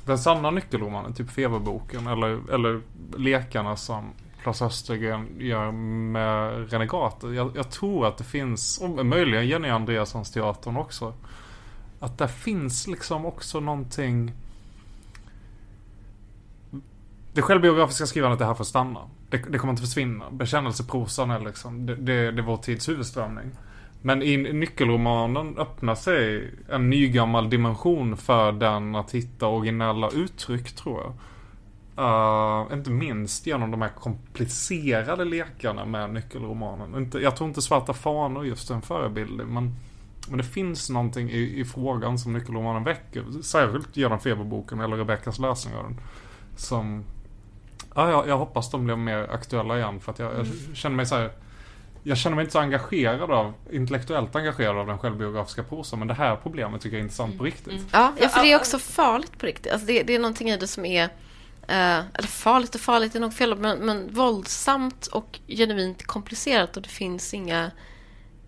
[0.05, 2.81] den sanna nyckelromanen, typ Feberboken eller, eller
[3.17, 7.33] Lekarna som Claes Östergren gör med Renegater.
[7.33, 11.15] Jag, jag tror att det finns, och möjligen Jenny Andreassons teatern också.
[12.01, 14.33] Att där finns liksom också någonting
[17.37, 19.01] det självbiografiska skrivandet är här för att stanna.
[19.31, 20.31] Det, det kommer inte försvinna.
[20.31, 23.51] Bekännelseprosan är liksom, det, det, det är vår tids huvudströmning.
[24.03, 31.01] Men i nyckelromanen öppnar sig en nygammal dimension för den att hitta originella uttryck tror
[31.01, 31.13] jag.
[31.99, 36.95] Uh, inte minst genom de här komplicerade lekarna med nyckelromanen.
[36.95, 39.47] Inte, jag tror inte Svarta fanor just är en förebild.
[39.47, 39.75] Men,
[40.29, 43.43] men det finns någonting i, i frågan som nyckelromanen väcker.
[43.43, 46.01] Särskilt genom Feberboken eller Rebeckas läsning av den.
[46.57, 47.05] Som...
[47.97, 51.07] Ja, jag, jag hoppas de blir mer aktuella igen för att jag, jag känner mig
[51.07, 51.31] så här.
[52.03, 55.99] Jag känner mig inte så engagerad av, intellektuellt engagerad av den självbiografiska prosan.
[55.99, 57.87] Men det här problemet tycker jag är intressant på riktigt.
[57.93, 59.73] Ja, ja, för det är också farligt på riktigt.
[59.73, 61.05] Alltså det, det är någonting i det som är
[61.69, 66.83] eh, eller farligt och farligt är nog fel men, men våldsamt och genuint komplicerat och
[66.83, 67.71] det finns inga...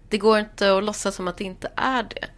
[0.09, 2.29] Det går inte att låtsas som att det inte är det.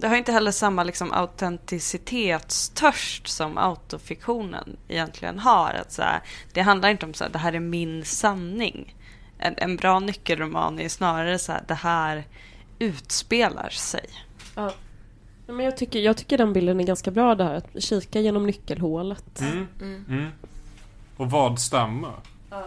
[0.00, 5.74] Det har inte heller samma liksom autenticitetsstörst som autofiktionen egentligen har.
[5.74, 6.20] Att så här,
[6.52, 8.96] det handlar inte om så här, det här är min sanning.
[9.38, 12.24] En, en bra nyckelroman är snarare så här, det här
[12.78, 14.06] utspelar sig.
[14.54, 14.72] Ja.
[15.46, 18.46] Men jag, tycker, jag tycker den bilden är ganska bra det här, att kika genom
[18.46, 19.40] nyckelhålet.
[19.40, 19.66] Mm.
[19.80, 20.28] Mm.
[21.16, 22.12] Och vad stämmer?
[22.50, 22.64] Ja.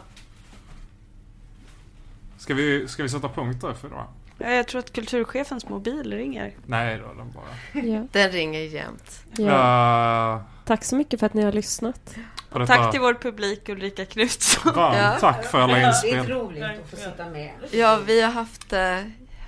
[2.37, 4.07] Ska vi, ska vi sätta punkt där för idag?
[4.37, 6.53] Ja, jag tror att kulturchefens mobil ringer.
[6.65, 7.81] Nej då, den bara...
[7.87, 8.07] Ja.
[8.11, 9.23] Den ringer jämt.
[9.37, 10.35] Ja.
[10.35, 12.15] Uh, Tack så mycket för att ni har lyssnat.
[12.53, 14.73] detta, Tack till vår publik Ulrika Knutsson.
[14.75, 15.17] Varmt Ja.
[15.19, 16.27] tack för alla inspel.
[16.27, 17.51] roligt att få sitta med.
[17.71, 18.97] Ja, vi har haft, eh,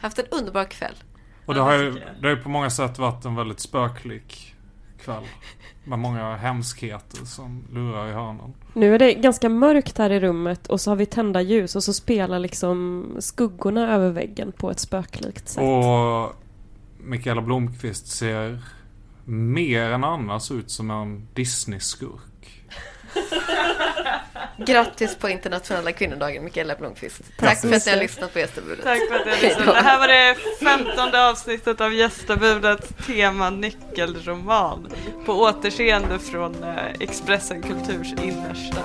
[0.01, 0.95] haft en underbar kväll.
[1.45, 4.55] Och det har ju det har ju på många sätt varit en väldigt spöklik
[5.01, 5.23] kväll.
[5.87, 8.53] Med många hemskheter som lurar i hörnen.
[8.73, 11.83] Nu är det ganska mörkt här i rummet och så har vi tända ljus och
[11.83, 15.63] så spelar liksom skuggorna över väggen på ett spöklikt sätt.
[15.63, 16.35] Och
[16.97, 18.63] Mikaela Blomqvist ser
[19.25, 22.65] mer än annars ut som en Disney-skurk.
[24.57, 27.21] Grattis på internationella kvinnodagen Mikaela Blomqvist.
[27.37, 28.83] Tack för att ni har lyssnat på Gästabudet.
[28.83, 29.65] Tack för att ni har lyssnat.
[29.65, 34.93] Det här var det femtonde avsnittet av Gästabudet tema nyckelroman.
[35.25, 38.81] På återseende från eh, Expressen Kulturs innersta.